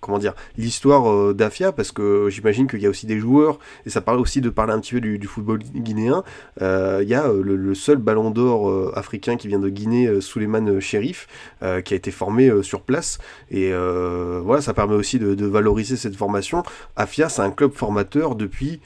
[0.00, 4.00] comment dire, l'histoire d'Afia, parce que j'imagine qu'il y a aussi des joueurs, et ça
[4.00, 6.24] parle aussi de parler un petit peu du, football guinéen.
[6.62, 11.28] Il y a le, seul ballon d'or africain qui vient de Guinée, Suleiman Sherif,
[11.60, 13.18] qui a été formé sur place.
[13.50, 16.62] Et voilà, ça permet aussi de, de valoriser cette formation.
[16.96, 18.80] Afia, c'est un club club formateur depuis,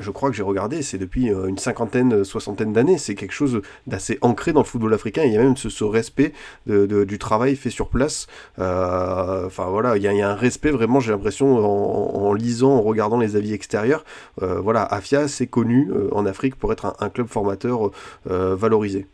[0.00, 2.96] je crois que j'ai regardé, c'est depuis une cinquantaine, soixantaine d'années.
[2.96, 5.24] C'est quelque chose d'assez ancré dans le football africain.
[5.24, 6.32] Il y a même ce, respect
[6.66, 8.26] du travail fait sur place.
[8.56, 13.36] Enfin voilà, il y, a, un respect vraiment, j'ai l'impression, en, lisant, en regardant les
[13.36, 14.04] avis extérieurs.
[14.40, 17.90] voilà, Afia, c'est connu en Afrique pour être un, club formateur
[18.24, 19.06] valorisé.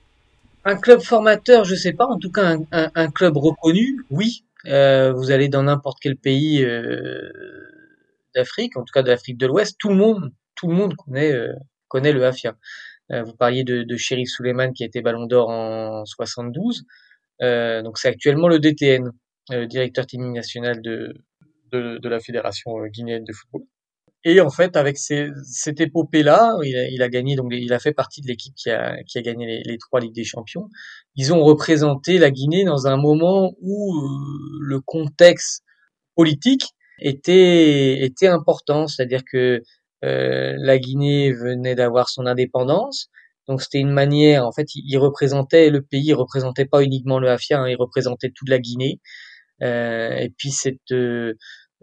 [0.65, 2.07] Un club formateur, je sais pas.
[2.07, 4.45] En tout cas, un, club reconnu, oui.
[4.65, 6.65] vous allez dans n'importe quel pays
[8.35, 11.33] d'Afrique, en tout cas de l'Afrique de l'Ouest, tout le monde, tout le monde connaît
[11.89, 12.57] connaît le Afia.
[13.11, 16.85] Euh, vous parliez de, de Sheriff Suleiman qui a été Ballon d'Or en 72.
[17.43, 19.11] Euh, donc c'est actuellement le DTN,
[19.51, 21.15] le euh, directeur technique national de,
[21.73, 23.63] de, de, la fédération guinéenne de football.
[24.25, 27.79] Et en fait, avec ces, cette épopée-là, il a, il a, gagné, donc il a
[27.79, 30.69] fait partie de l'équipe qui a, qui a gagné les, les, trois Ligues des Champions.
[31.15, 33.95] Ils ont représenté la Guinée dans un moment où
[34.61, 35.63] le contexte
[36.17, 39.63] politique était, était important, c'est-à-dire que
[40.05, 43.09] euh, la Guinée venait d'avoir son indépendance.
[43.49, 47.31] Donc c'était une manière, en fait, il, représentait le pays, il représentait pas uniquement le
[47.31, 49.01] Hafia, hein, il représentait toute la Guinée.
[49.63, 51.35] Euh, et puis cette euh,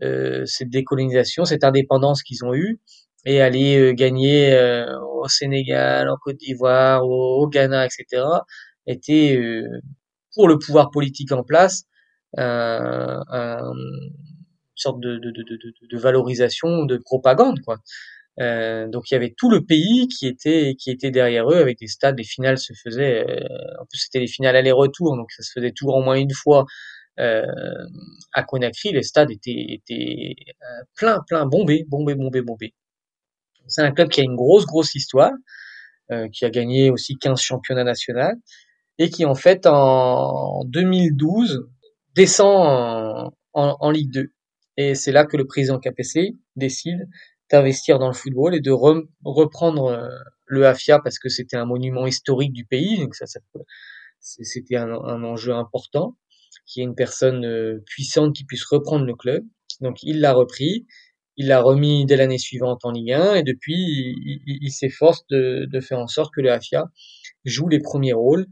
[0.04, 2.80] euh cette décolonisation, cette indépendance qu'ils ont eue,
[3.26, 4.56] et aller euh, gagner
[5.20, 8.24] au Sénégal, en Côte d'Ivoire, au, Ghana, etc.,
[8.88, 9.40] était
[10.36, 11.86] pour le pouvoir politique en place
[12.38, 13.24] un,
[14.76, 17.78] sorte de, de, de, valorisation, de propagande, quoi.
[18.42, 21.80] Euh, donc il y avait tout le pays qui était qui était derrière eux avec
[21.80, 22.18] des stades.
[22.18, 25.72] Les finales se faisaient, euh, en plus c'était les finales aller-retour, donc ça se faisait
[25.72, 26.66] toujours au moins une fois
[27.20, 27.46] euh,
[28.34, 28.92] à Conakry.
[28.92, 30.36] Les stades étaient étaient
[30.96, 32.74] plein plein bombés, bombés, bombés, bombés.
[33.68, 35.32] C'est un club qui a une grosse grosse histoire,
[36.34, 38.36] qui a gagné aussi 15 championnats nationaux
[39.00, 41.68] et qui en fait en 2012
[42.16, 44.35] descend en, en, en Ligue 2.
[44.78, 47.08] Et c'est là que le président KPC décide
[47.52, 50.10] d'investir dans le football et de reprendre euh,
[50.46, 52.98] le AFIA parce que c'était un monument historique du pays.
[52.98, 53.26] Donc ça,
[54.20, 56.18] c'était un, enjeu important,
[56.66, 59.44] qu'il y ait une personne euh, puissante qui puisse reprendre le club.
[59.82, 60.86] Donc il l'a repris,
[61.38, 63.76] il l'a remis dès l'année suivante en Ligue 1 et depuis
[64.46, 66.86] il, s'efforce de, de, faire en sorte que le AFIA
[67.44, 68.48] joue les premiers rôles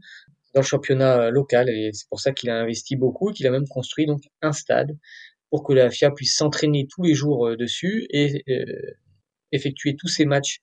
[0.54, 3.50] dans le championnat local et c'est pour ça qu'il a investi beaucoup et qu'il a
[3.50, 4.96] même construit donc un stade
[5.50, 8.64] pour que la FIA puisse s'entraîner tous les jours euh, dessus et euh,
[9.52, 10.60] effectuer tous ses matchs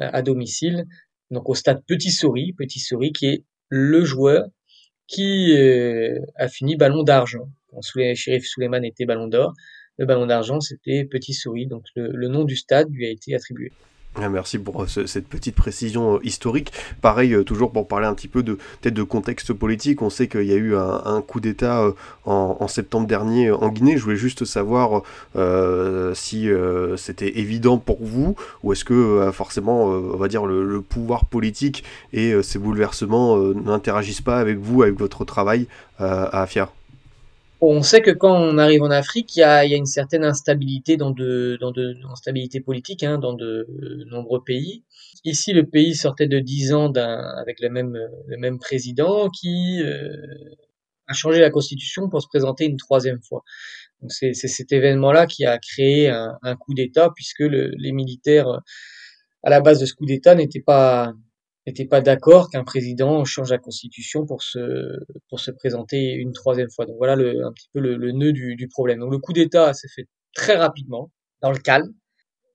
[0.00, 0.84] euh, à domicile.
[1.30, 4.46] Donc au stade Petit Souris, Petit Souris qui est le joueur
[5.06, 5.54] qui
[6.36, 7.50] a fini ballon d'argent.
[7.68, 9.52] Quand Sheriff Suleiman était ballon d'or,
[9.98, 11.66] le ballon d'argent c'était Petit Souris.
[11.66, 13.72] Donc le nom du stade lui a été attribué.
[14.20, 16.70] Ah, merci pour euh, cette petite précision euh, historique.
[17.00, 20.28] Pareil, euh, toujours pour parler un petit peu de peut-être de contexte politique, on sait
[20.28, 21.90] qu'il y a eu un, coup d'État
[22.26, 23.96] en, septembre dernier en Guinée.
[23.96, 25.02] Je voulais juste savoir
[26.14, 26.48] si
[26.96, 32.34] c'était évident pour vous ou est-ce que forcément, on va dire, le, pouvoir politique et
[32.42, 35.66] ces bouleversements n'interagissent pas avec vous, avec votre travail
[35.98, 36.70] à Afia
[37.68, 41.10] on sait que quand on arrive en Afrique, il y a, une certaine instabilité dans
[41.10, 43.66] de, dans de instabilité politique hein, dans de
[44.10, 44.84] nombreux pays.
[45.24, 47.96] Ici, le pays sortait de dix ans avec le même,
[48.26, 50.16] le même président qui euh,
[51.06, 53.44] a changé la constitution pour se présenter une troisième fois.
[54.08, 58.48] C'est cet événement-là qui a créé un, coup d'État puisque les militaires
[59.44, 61.12] à la base de ce coup d'État n'étaient pas
[61.66, 64.98] n'était pas d'accord qu'un président change la constitution pour se
[65.28, 66.86] pour se présenter une troisième fois.
[66.86, 69.00] Donc voilà le, un petit peu le, le nœud du, du, problème.
[69.00, 71.10] Donc le coup d'État s'est fait très rapidement,
[71.40, 71.92] dans le calme.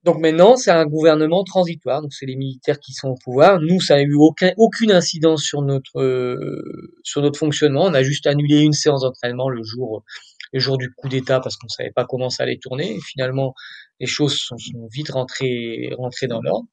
[0.04, 2.02] Donc maintenant c'est un gouvernement transitoire.
[2.02, 3.60] Donc c'est les militaires qui sont au pouvoir.
[3.60, 7.84] Nous ça n'a eu aucun aucune incidence sur notre euh, sur notre fonctionnement.
[7.84, 10.04] On a juste annulé une séance d'entraînement le jour
[10.52, 12.96] le jour du coup d'État parce qu'on savait pas comment ça allait tourner.
[12.96, 13.54] Et finalement
[14.00, 16.68] les choses sont, sont vite rentrées rentrées dans l'ordre.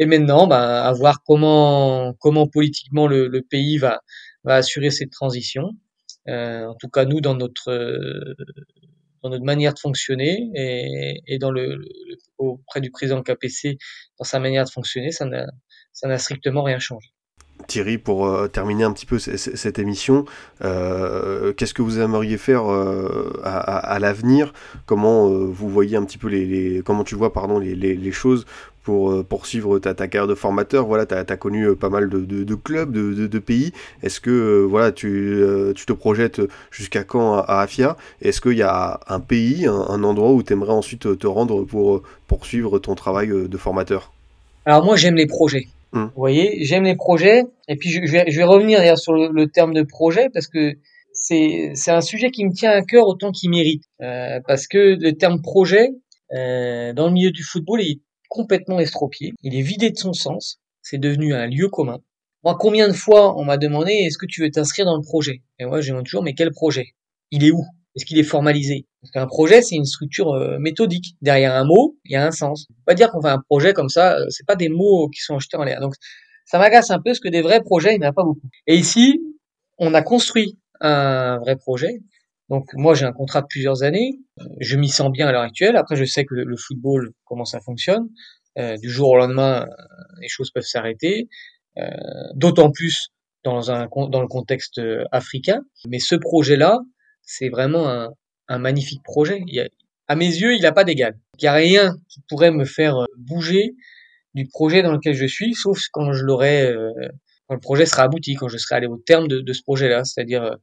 [0.00, 2.14] Et maintenant, bah, à voir comment,
[2.50, 4.00] politiquement le, pays va,
[4.46, 5.72] assurer cette transition.
[6.28, 7.70] Euh, en tout cas, nous, dans notre,
[9.44, 11.38] manière de fonctionner et,
[12.38, 13.76] auprès du président KPC,
[14.18, 17.10] dans sa manière de fonctionner, ça n'a strictement rien changé.
[17.70, 20.24] Thierry, pour euh, terminer un petit peu cette émission,
[20.64, 24.52] euh, qu'est-ce que vous aimeriez faire euh, à, l'avenir?
[24.86, 28.44] Comment vous voyez un petit peu les, tu vois les, choses
[28.82, 30.84] pour poursuivre ta, carrière de formateur?
[30.86, 33.72] Voilà, tu as, connu pas mal de, clubs, de, pays.
[34.02, 35.40] Est-ce que voilà, tu,
[35.76, 36.42] tu, te projettes
[36.72, 40.72] jusqu'à quand à, Afia Est-ce qu'il y a un pays, un, endroit où tu aimerais
[40.72, 44.12] ensuite te rendre pour poursuivre ton travail de formateur?
[44.66, 45.68] Alors moi j'aime les projets.
[45.92, 46.06] Hum.
[46.14, 47.42] Vous voyez, j'aime les projets.
[47.68, 50.74] Et puis je, vais, je vais, revenir sur le, terme de projet parce que
[51.12, 53.84] c'est un sujet qui me tient à cœur autant qu'il mérite.
[53.98, 55.90] parce que le terme projet,
[56.32, 59.32] euh, dans le milieu du football, il est complètement estropié.
[59.42, 60.60] Il est vidé de son sens.
[60.82, 61.98] C'est devenu un lieu commun.
[62.44, 65.42] Moi, combien de fois on m'a demandé est-ce que tu veux t'inscrire dans le projet?
[65.58, 66.94] Et moi, je demande toujours mais quel projet?
[67.30, 67.64] Il est où?
[67.94, 68.86] Est-ce qu'il est formalisé?
[69.00, 71.16] Parce qu'un projet, c'est une structure euh, méthodique.
[71.22, 72.66] Derrière un mot, il y a un sens.
[72.70, 74.16] On peut pas dire qu'on fait un projet comme ça.
[74.16, 75.80] euh, C'est pas des mots qui sont jetés en l'air.
[75.80, 75.94] Donc,
[76.44, 78.48] ça m'agace un peu parce que des vrais projets, il n'y en a pas beaucoup.
[78.66, 79.20] Et ici,
[79.78, 82.00] on a construit un vrai projet.
[82.48, 84.18] Donc moi j'ai un contrat de plusieurs années,
[84.58, 85.76] je m'y sens bien à l'heure actuelle.
[85.76, 88.08] Après je sais que le, football comment ça fonctionne.
[88.58, 89.68] Euh, du jour au lendemain,
[90.20, 91.28] les choses peuvent s'arrêter.
[92.34, 93.10] D'autant plus
[93.44, 94.80] dans un dans le contexte
[95.12, 95.60] africain.
[95.86, 96.80] Mais ce projet-là,
[97.22, 98.10] c'est vraiment un,
[98.50, 99.42] un magnifique projet.
[99.58, 99.68] A-
[100.10, 101.16] à mes yeux, il n'a pas d'égal.
[101.38, 103.76] Il n'y a rien qui pourrait me faire euh, bouger
[104.34, 106.90] du projet dans lequel je suis, sauf quand je l'aurai, euh,
[107.46, 110.42] quand le projet sera abouti, quand je serai allé au terme de, ce projet-là, c'est-à-dire
[110.42, 110.56] euh,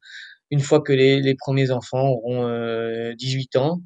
[0.52, 3.82] une fois que les, premiers enfants auront euh, 18 ans,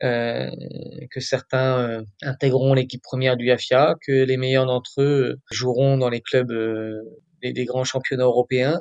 [0.00, 6.22] que certains intégreront l'équipe première du AFIA, que les meilleurs d'entre eux joueront dans les
[6.22, 6.52] clubs
[7.42, 8.80] des, des grands championnats européens.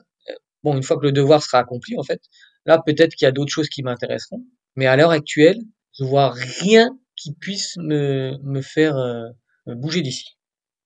[0.63, 2.21] Bon, une fois que le devoir sera accompli, en fait,
[2.65, 4.43] là peut-être qu'il y a d'autres choses qui m'intéresseront,
[4.75, 5.59] mais à l'heure actuelle,
[5.97, 9.29] je vois rien qui puisse me, me faire euh,
[9.67, 10.38] bouger d'ici.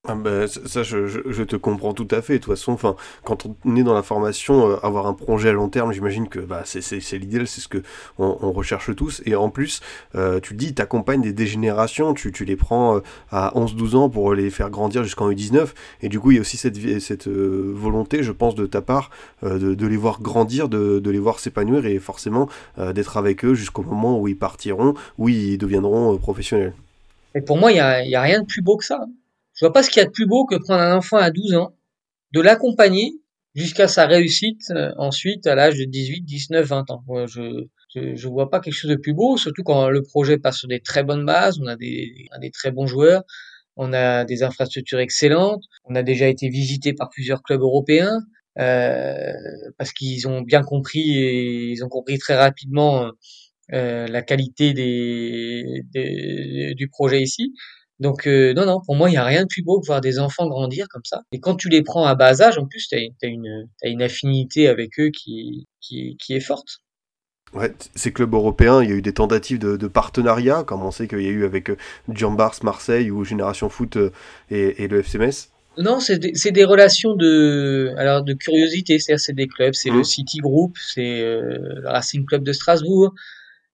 [0.05, 2.33] Ah bah, ça, je, te comprends tout à fait.
[2.33, 5.53] De toute façon, enfin, quand on est dans la formation, euh, avoir un projet à
[5.53, 6.81] long terme, j'imagine que bah, c'est,
[7.13, 7.81] l'idéal, c'est ce que
[8.17, 9.21] on, recherche tous.
[9.25, 9.79] Et en plus,
[10.15, 12.99] euh, tu le dis, tu accompagnes des dégénérations, tu, les prends euh,
[13.31, 15.69] à 11-12 ans pour les faire grandir jusqu'en U19.
[16.01, 19.09] Et du coup, il y a aussi cette, volonté, je pense, de ta part,
[19.41, 24.19] de, les voir grandir, de, les voir s'épanouir et forcément d'être avec eux jusqu'au moment
[24.19, 26.73] où ils partiront, où ils deviendront professionnels.
[27.35, 28.99] Et pour moi, il y a, il y a rien de plus beau que ça.
[29.64, 31.32] Je vois pas ce qu'il y a de plus beau que prendre un enfant à
[31.32, 31.74] 12 ans,
[32.34, 33.14] de l'accompagner
[33.55, 37.03] jusqu'à sa réussite euh, ensuite à l'âge de 18, 19, 20 ans.
[37.28, 40.68] Je, je vois pas quelque chose de plus beau, surtout quand le projet passe sur
[40.68, 43.24] des très bonnes bases, on a des, des très bons joueurs,
[43.78, 48.20] on a des infrastructures excellentes, on a déjà été visité par plusieurs clubs européens
[48.59, 49.34] euh,
[49.78, 53.11] parce qu'ils ont bien compris et ils ont compris très rapidement
[53.74, 55.84] euh, la qualité des-
[56.76, 57.53] du projet ici.
[57.99, 60.01] Donc euh, non, non, pour moi, il n'y a rien de plus beau que voir
[60.01, 61.21] des enfants grandir comme ça.
[61.31, 64.01] Et quand tu les prends à bas âge, en plus, tu as, une, t'as une
[64.01, 66.79] affinité avec eux qui, qui, qui est forte.
[67.53, 70.89] Ouais, ces clubs européens, il y a eu des tentatives de, de partenariat, comme on
[70.89, 71.77] sait qu'il y a eu avec euh,
[72.11, 74.09] Jean-Bars Marseille ou Génération Foot euh,
[74.49, 75.49] et, et le FC Metz.
[75.77, 79.97] Non, c'est des, des relations de, alors de curiosité, c'est-à-dire c'est des clubs, c'est le
[79.97, 80.03] Mhm.
[80.03, 83.13] City Group, c'est euh, le Racing Club de Strasbourg,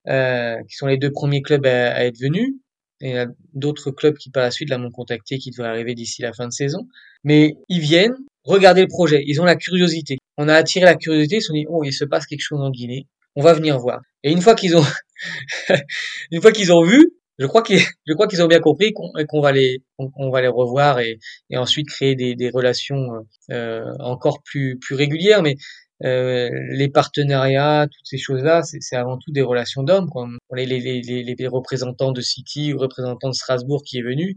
[0.07, 2.55] euh, qui sont les deux premiers clubs à, à être venus.
[3.01, 5.95] Il y a d'autres clubs qui par la suite là m'ont contacté, qui devraient arriver
[5.95, 6.87] d'ici la fin de saison.
[7.23, 10.17] Mais ils viennent regarder le projet, ils ont la curiosité.
[10.37, 12.61] On a attiré la curiosité, ils se sont dit oh il se passe quelque chose
[12.61, 14.01] en Guinée, on va venir voir.
[14.23, 14.83] Et une fois qu'ils ont,
[16.31, 19.11] une fois qu'ils ont vu, je crois qu'ils, je crois qu'ils ont bien compris qu'on
[19.27, 21.19] qu'on va les, qu'on qu'on va les revoir et,
[21.49, 25.41] et ensuite créer des, des relations euh, encore plus, plus régulières.
[25.41, 25.55] Mais
[26.03, 30.09] euh, les partenariats, toutes ces choses-là, c'est avant tout des relations d'hommes.
[30.55, 34.35] Les, les, les, les, représentants de City ou représentants de Strasbourg qui est venu,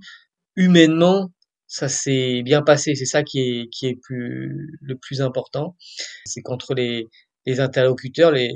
[0.57, 1.31] humainement,
[1.67, 2.95] ça s'est bien passé.
[2.95, 5.77] C'est ça qui est, qui est plus, le plus important.
[6.25, 7.09] C'est qu'entre les,
[7.47, 8.53] les interlocuteurs, il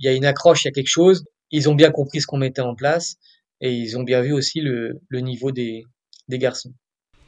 [0.00, 1.24] y a une accroche, il y a quelque chose.
[1.50, 3.16] Ils ont bien compris ce qu'on mettait en place
[3.60, 5.84] et ils ont bien vu aussi le, le niveau des,
[6.28, 6.72] des garçons.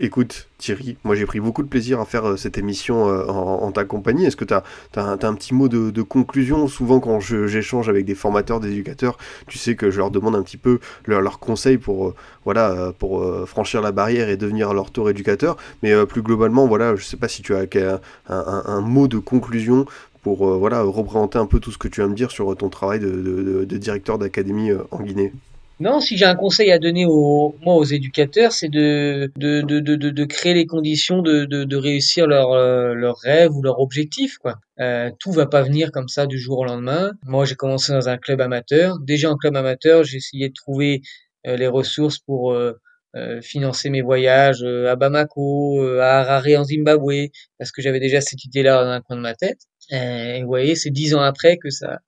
[0.00, 3.72] Écoute, Thierry, moi j'ai pris beaucoup de plaisir à faire euh, cette émission euh, en,
[3.72, 4.26] ta compagnie.
[4.26, 4.62] Est-ce que tu as,
[4.96, 6.68] un petit mot de, conclusion?
[6.68, 9.18] Souvent, quand j'échange avec des formateurs, des éducateurs,
[9.48, 12.14] tu sais que je leur demande un petit peu leurs leurs conseils pour,
[12.46, 15.56] euh, franchir la barrière et devenir leur tour éducateur.
[15.82, 19.84] Mais plus globalement, voilà, je sais pas si tu as un, mot de conclusion
[20.22, 23.00] pour voilà, représenter un peu tout ce que tu vas me dire sur ton travail
[23.00, 25.32] de, directeur d'académie en Guinée.
[25.80, 29.78] Non, si j'ai un conseil à donner aux, moi, aux éducateurs, c'est de, de, de,
[29.78, 33.78] de, de, créer les conditions de, de, de réussir leur, euh, leur rêve ou leur
[33.78, 34.56] objectif, quoi.
[34.80, 37.12] Euh, tout va pas venir comme ça du jour au lendemain.
[37.22, 38.98] Moi, j'ai commencé dans un club amateur.
[38.98, 41.00] Déjà en club amateur, j'ai essayé de trouver
[41.46, 42.72] euh, les ressources pour euh,
[43.14, 48.20] euh, financer mes voyages euh, à Bamako, à Harare en Zimbabwe, parce que j'avais déjà
[48.20, 49.60] cette idée-là dans un coin de ma tête.
[49.90, 52.00] Et vous voyez, c'est dix ans après que ça,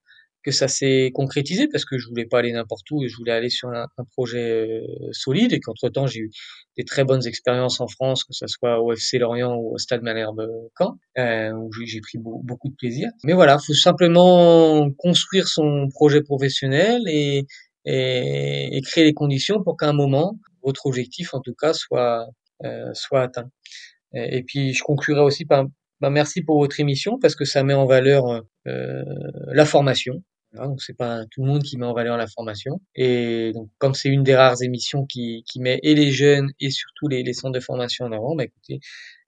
[0.43, 3.33] que ça s'est concrétisé parce que je voulais pas aller n'importe où et je voulais
[3.33, 6.31] aller sur un, projet euh, solide et qu'entre temps j'ai eu
[6.77, 10.03] des très bonnes expériences en France que ce soit au FC Lorient ou au Stade
[10.03, 10.47] Malherbe
[10.79, 13.11] Caen euh, où j'ai pris beau- beaucoup de plaisir.
[13.25, 17.47] Mais voilà faut simplement construire son projet professionnel et,
[17.85, 22.27] et, et créer les conditions pour qu'à un moment votre objectif en tout cas soit
[22.65, 23.51] euh, soit atteint.
[24.15, 25.67] Et, et puis je conclurai aussi par
[26.01, 29.03] bah, merci pour votre émission parce que ça met en valeur euh,
[29.53, 30.23] la formation
[30.55, 32.81] donc c'est pas tout le monde qui met en valeur la formation.
[32.95, 36.71] Et donc comme c'est une des rares émissions qui, qui met et les jeunes et
[36.71, 38.81] surtout les, centres de formation en avant, bah écoutez,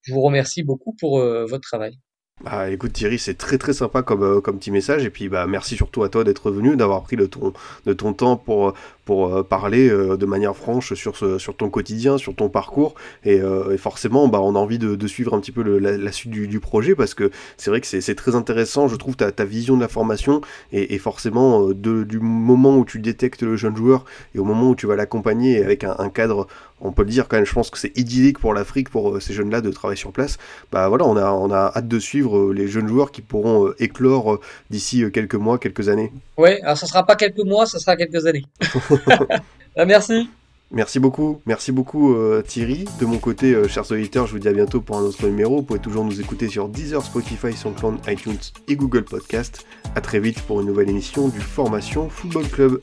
[0.03, 1.99] je vous remercie beaucoup pour euh, votre travail.
[2.43, 5.47] Bah écoute Thierry, c'est très très sympa comme, euh, comme petit message et puis bah
[5.47, 7.53] merci surtout à toi d'être venu, d'avoir pris le ton,
[7.87, 8.75] de ton temps pour,
[9.05, 12.95] pour euh, parler euh, de manière franche sur, ce, sur ton quotidien, sur ton parcours
[13.25, 15.97] et, et forcément bah, on a envie de, de suivre un petit peu le, la,
[15.97, 19.17] la, suite du, du, projet parce que c'est vrai que c'est très intéressant, je trouve
[19.17, 20.41] ta, ta vision de la formation
[20.73, 24.71] et, et forcément de, du moment où tu détectes le jeune joueur et au moment
[24.71, 26.47] où tu vas l'accompagner avec un, un cadre
[26.85, 29.33] on peut le dire quand même, je pense que c'est idyllique pour l'Afrique, pour ces
[29.33, 30.39] jeunes-là de travailler sur place.
[30.73, 34.41] Bah voilà, on a, on a hâte de suivre les jeunes joueurs qui pourront éclore
[34.69, 36.13] d'ici quelques mois, quelques années.
[36.37, 38.45] Ouais, alors ça sera pas quelques mois, ça sera quelques années.
[39.77, 40.29] Ah, merci.
[40.71, 42.87] Merci beaucoup, merci beaucoup euh, Thierry.
[42.99, 45.57] De mon côté, euh, chers auditeurs, je vous dis à bientôt pour un autre numéro.
[45.57, 48.39] Vous pouvez toujours nous écouter sur Deezer, Spotify, SoundCloud, iTunes
[48.69, 49.67] et Google Podcast.
[49.95, 52.81] À très vite pour une nouvelle émission du Formation Football Club.